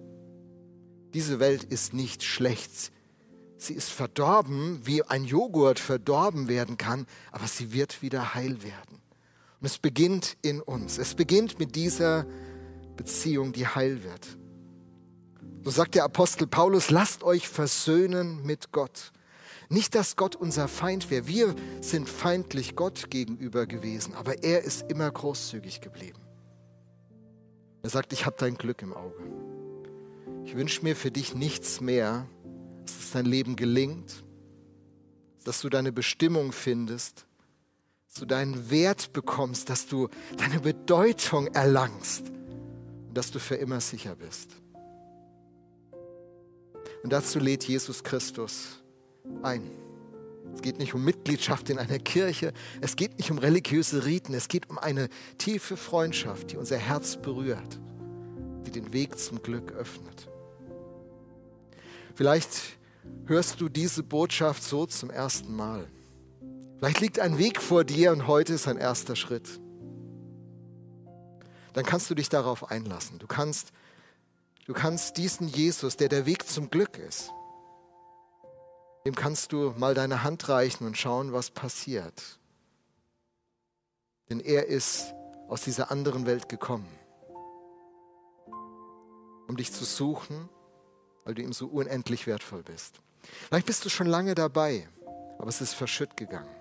Diese 1.12 1.38
Welt 1.38 1.64
ist 1.64 1.92
nicht 1.92 2.22
schlecht. 2.22 2.92
Sie 3.62 3.74
ist 3.74 3.90
verdorben, 3.90 4.80
wie 4.82 5.04
ein 5.04 5.22
Joghurt 5.22 5.78
verdorben 5.78 6.48
werden 6.48 6.78
kann, 6.78 7.06
aber 7.30 7.46
sie 7.46 7.72
wird 7.72 8.02
wieder 8.02 8.34
heil 8.34 8.64
werden. 8.64 9.00
Und 9.60 9.66
es 9.66 9.78
beginnt 9.78 10.36
in 10.42 10.60
uns. 10.60 10.98
Es 10.98 11.14
beginnt 11.14 11.60
mit 11.60 11.76
dieser 11.76 12.26
Beziehung, 12.96 13.52
die 13.52 13.68
heil 13.68 14.02
wird. 14.02 14.36
So 15.62 15.70
sagt 15.70 15.94
der 15.94 16.02
Apostel 16.02 16.48
Paulus, 16.48 16.90
lasst 16.90 17.22
euch 17.22 17.46
versöhnen 17.46 18.44
mit 18.44 18.72
Gott. 18.72 19.12
Nicht, 19.68 19.94
dass 19.94 20.16
Gott 20.16 20.34
unser 20.34 20.66
Feind 20.66 21.08
wäre. 21.08 21.28
Wir 21.28 21.54
sind 21.80 22.08
feindlich 22.08 22.74
Gott 22.74 23.10
gegenüber 23.10 23.66
gewesen, 23.66 24.14
aber 24.14 24.42
er 24.42 24.64
ist 24.64 24.90
immer 24.90 25.08
großzügig 25.08 25.80
geblieben. 25.80 26.18
Er 27.84 27.90
sagt, 27.90 28.12
ich 28.12 28.26
habe 28.26 28.34
dein 28.40 28.56
Glück 28.56 28.82
im 28.82 28.92
Auge. 28.92 29.22
Ich 30.44 30.56
wünsche 30.56 30.82
mir 30.82 30.96
für 30.96 31.12
dich 31.12 31.36
nichts 31.36 31.80
mehr, 31.80 32.26
dein 33.14 33.26
Leben 33.26 33.56
gelingt, 33.56 34.24
dass 35.44 35.60
du 35.60 35.68
deine 35.68 35.92
Bestimmung 35.92 36.52
findest, 36.52 37.26
dass 38.08 38.20
du 38.20 38.26
deinen 38.26 38.70
Wert 38.70 39.12
bekommst, 39.12 39.70
dass 39.70 39.86
du 39.86 40.08
deine 40.36 40.60
Bedeutung 40.60 41.46
erlangst 41.48 42.30
und 43.08 43.14
dass 43.14 43.30
du 43.30 43.38
für 43.38 43.56
immer 43.56 43.80
sicher 43.80 44.14
bist. 44.14 44.50
Und 47.02 47.12
dazu 47.12 47.38
lädt 47.38 47.64
Jesus 47.64 48.04
Christus 48.04 48.80
ein. 49.42 49.70
Es 50.54 50.60
geht 50.60 50.78
nicht 50.78 50.94
um 50.94 51.04
Mitgliedschaft 51.04 51.70
in 51.70 51.78
einer 51.78 51.98
Kirche, 51.98 52.52
es 52.80 52.96
geht 52.96 53.16
nicht 53.18 53.30
um 53.30 53.38
religiöse 53.38 54.04
Riten, 54.04 54.34
es 54.34 54.48
geht 54.48 54.68
um 54.68 54.78
eine 54.78 55.08
tiefe 55.38 55.76
Freundschaft, 55.76 56.52
die 56.52 56.56
unser 56.56 56.76
Herz 56.76 57.16
berührt, 57.16 57.80
die 58.66 58.70
den 58.70 58.92
Weg 58.92 59.18
zum 59.18 59.42
Glück 59.42 59.72
öffnet. 59.72 60.28
Vielleicht 62.14 62.78
hörst 63.26 63.60
du 63.60 63.68
diese 63.68 64.02
Botschaft 64.02 64.62
so 64.62 64.86
zum 64.86 65.10
ersten 65.10 65.54
Mal. 65.54 65.88
Vielleicht 66.78 67.00
liegt 67.00 67.20
ein 67.20 67.38
Weg 67.38 67.60
vor 67.60 67.84
dir 67.84 68.12
und 68.12 68.26
heute 68.26 68.54
ist 68.54 68.66
ein 68.66 68.76
erster 68.76 69.14
Schritt. 69.14 69.60
Dann 71.72 71.84
kannst 71.84 72.10
du 72.10 72.14
dich 72.14 72.28
darauf 72.28 72.70
einlassen. 72.70 73.18
Du 73.18 73.26
kannst, 73.26 73.72
du 74.66 74.72
kannst 74.72 75.16
diesen 75.16 75.48
Jesus, 75.48 75.96
der 75.96 76.08
der 76.08 76.26
Weg 76.26 76.46
zum 76.46 76.70
Glück 76.70 76.98
ist, 76.98 77.30
dem 79.04 79.14
kannst 79.14 79.52
du 79.52 79.72
mal 79.76 79.94
deine 79.94 80.22
Hand 80.22 80.48
reichen 80.48 80.86
und 80.86 80.96
schauen, 80.96 81.32
was 81.32 81.50
passiert. 81.50 82.38
Denn 84.28 84.40
er 84.40 84.66
ist 84.66 85.14
aus 85.48 85.62
dieser 85.62 85.90
anderen 85.90 86.26
Welt 86.26 86.48
gekommen, 86.48 86.88
um 89.48 89.56
dich 89.56 89.72
zu 89.72 89.84
suchen, 89.84 90.48
weil 91.24 91.34
du 91.34 91.42
ihm 91.42 91.52
so 91.52 91.66
unendlich 91.66 92.26
wertvoll 92.26 92.62
bist. 92.62 93.00
Vielleicht 93.48 93.66
bist 93.66 93.84
du 93.84 93.88
schon 93.88 94.06
lange 94.06 94.34
dabei, 94.34 94.88
aber 95.38 95.48
es 95.48 95.60
ist 95.60 95.74
verschütt 95.74 96.16
gegangen. 96.16 96.54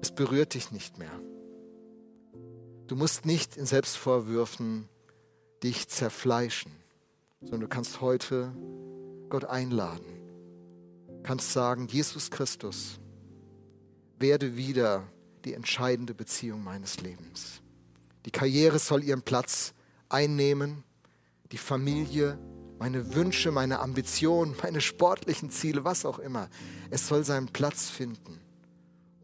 Es 0.00 0.10
berührt 0.10 0.54
dich 0.54 0.72
nicht 0.72 0.98
mehr. 0.98 1.12
Du 2.86 2.96
musst 2.96 3.24
nicht 3.26 3.56
in 3.56 3.66
Selbstvorwürfen 3.66 4.88
dich 5.62 5.88
zerfleischen, 5.88 6.72
sondern 7.40 7.60
du 7.60 7.68
kannst 7.68 8.00
heute 8.00 8.52
Gott 9.28 9.44
einladen 9.44 10.22
kannst 11.22 11.52
sagen, 11.52 11.86
Jesus 11.88 12.30
Christus, 12.30 12.98
werde 14.18 14.56
wieder 14.56 15.06
die 15.44 15.54
entscheidende 15.54 16.14
Beziehung 16.14 16.62
meines 16.62 17.00
Lebens. 17.00 17.60
Die 18.24 18.30
Karriere 18.30 18.78
soll 18.78 19.02
ihren 19.02 19.22
Platz 19.22 19.74
einnehmen, 20.08 20.84
die 21.50 21.58
Familie, 21.58 22.38
meine 22.82 23.14
Wünsche, 23.14 23.52
meine 23.52 23.78
Ambitionen, 23.78 24.56
meine 24.60 24.80
sportlichen 24.80 25.50
Ziele, 25.50 25.84
was 25.84 26.04
auch 26.04 26.18
immer. 26.18 26.48
Es 26.90 27.06
soll 27.06 27.22
seinen 27.22 27.46
Platz 27.46 27.88
finden 27.88 28.40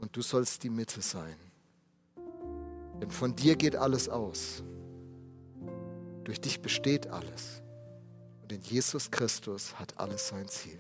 und 0.01 0.17
du 0.17 0.23
sollst 0.23 0.63
die 0.63 0.71
Mitte 0.71 1.03
sein. 1.03 1.35
Denn 3.01 3.11
von 3.11 3.35
dir 3.35 3.57
geht 3.57 3.75
alles 3.75 4.09
aus. 4.09 4.63
Durch 6.23 6.41
dich 6.41 6.63
besteht 6.63 7.09
alles. 7.09 7.61
Und 8.43 8.53
in 8.53 8.61
Jesus 8.61 9.11
Christus 9.11 9.75
hat 9.75 9.99
alles 9.99 10.29
sein 10.29 10.47
Ziel. 10.47 10.79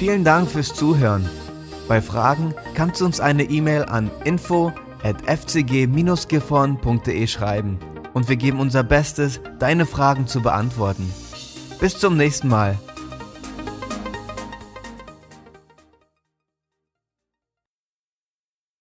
Vielen 0.00 0.24
Dank 0.24 0.50
fürs 0.50 0.74
Zuhören. 0.74 1.30
Bei 1.86 2.02
Fragen 2.02 2.52
kannst 2.74 3.00
du 3.00 3.04
uns 3.04 3.20
eine 3.20 3.44
E-Mail 3.44 3.84
an 3.84 4.10
info 4.24 4.72
at 5.04 5.22
fcg-gifhorn.de 5.28 7.26
schreiben 7.28 7.78
und 8.14 8.28
wir 8.28 8.36
geben 8.36 8.60
unser 8.60 8.82
Bestes, 8.82 9.40
deine 9.58 9.84
Fragen 9.84 10.26
zu 10.26 10.40
beantworten. 10.40 11.12
Bis 11.80 11.98
zum 11.98 12.16
nächsten 12.16 12.48
Mal. 12.48 12.78